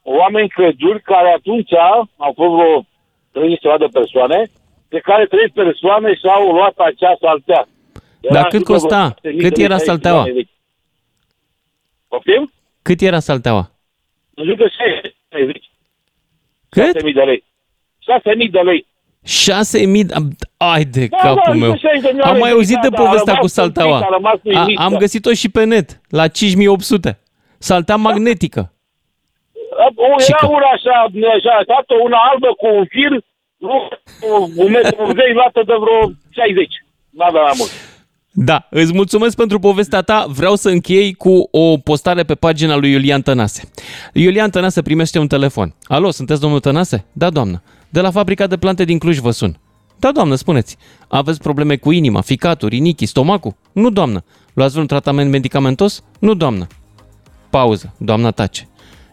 [0.03, 1.73] oameni crezuri care atunci
[2.17, 2.85] au fost vreo
[3.31, 4.49] 30 ceva de persoane,
[4.87, 7.67] pe care trei persoane și-au luat acea saltea.
[8.31, 9.15] Dar cât costa?
[9.37, 10.25] Cât era salteaua?
[12.07, 12.51] Poftim?
[12.81, 13.71] Cât era salteaua?
[14.37, 14.67] Nu zic că
[15.29, 15.63] 60.
[16.69, 16.95] Cât?
[17.07, 17.43] 6.000 de lei.
[18.43, 18.87] 6.000 de lei.
[19.27, 20.13] 6.000 de...
[20.57, 21.71] Ai de Da, capul da, meu.
[21.71, 23.47] zice 60 de milioane Am mai de auzit de lei, da, a povestea rămas cu
[23.59, 23.91] salteaua.
[23.97, 24.97] uimit, a rămas A, uimit, am da.
[24.97, 27.19] găsit-o și pe net, la 5800.
[27.57, 28.71] Saltea magnetică.
[29.95, 30.95] O, era una așa,
[31.37, 33.11] așa, tată, una albă cu un fir,
[33.57, 33.87] nu,
[34.55, 35.99] un metru 80 luată de vreo
[36.29, 36.67] 60.
[37.09, 37.71] N-avea mai mult.
[38.39, 40.25] Da, îți mulțumesc pentru povestea ta.
[40.29, 43.69] Vreau să închei cu o postare pe pagina lui Iulian Tănase.
[44.13, 45.73] Iulian Tănase primește un telefon.
[45.83, 47.05] Alo, sunteți domnul Tănase?
[47.11, 47.61] Da, doamnă.
[47.89, 49.59] De la fabrica de plante din Cluj vă sun.
[49.99, 50.77] Da, doamnă, spuneți.
[51.07, 53.55] Aveți probleme cu inima, ficatul, rinichii, stomacul?
[53.71, 54.23] Nu, doamnă.
[54.53, 56.03] Luați vreun tratament medicamentos?
[56.19, 56.67] Nu, doamnă.
[57.49, 57.93] Pauză.
[57.97, 58.67] Doamna tace.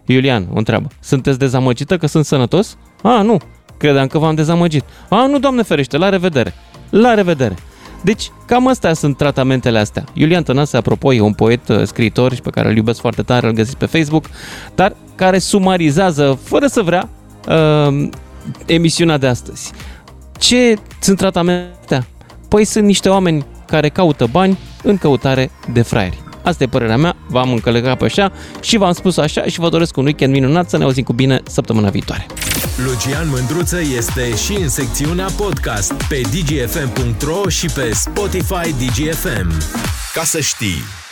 [0.06, 0.88] Iulian, o întreabă.
[1.00, 2.76] Sunteți dezamăgită că sunt sănătos?
[3.02, 3.38] A, nu.
[3.76, 4.84] Credeam că v-am dezamăgit.
[5.08, 6.54] A, nu, doamne ferește, la revedere.
[6.90, 7.54] La revedere.
[8.04, 10.04] Deci, cam astea sunt tratamentele astea.
[10.12, 13.46] Iulian Tănase, apropo, e un poet, uh, scriitor și pe care îl iubesc foarte tare,
[13.46, 14.24] îl găsiți pe Facebook,
[14.74, 17.08] dar care sumarizează, fără să vrea,
[17.48, 18.08] uh,
[18.66, 19.72] emisiunea de astăzi.
[20.38, 22.06] Ce sunt tratamentele astea?
[22.48, 26.23] Păi sunt niște oameni care caută bani în căutare de fraieri.
[26.44, 29.96] Asta e părerea mea, v-am încălegat pe așa și v-am spus așa și vă doresc
[29.96, 32.26] un weekend minunat, să ne auzim cu bine săptămâna viitoare.
[32.86, 39.52] Lucian Mândruță este și în secțiunea podcast pe dgfm.ro și pe Spotify DGFM.
[40.14, 41.03] Ca să știi!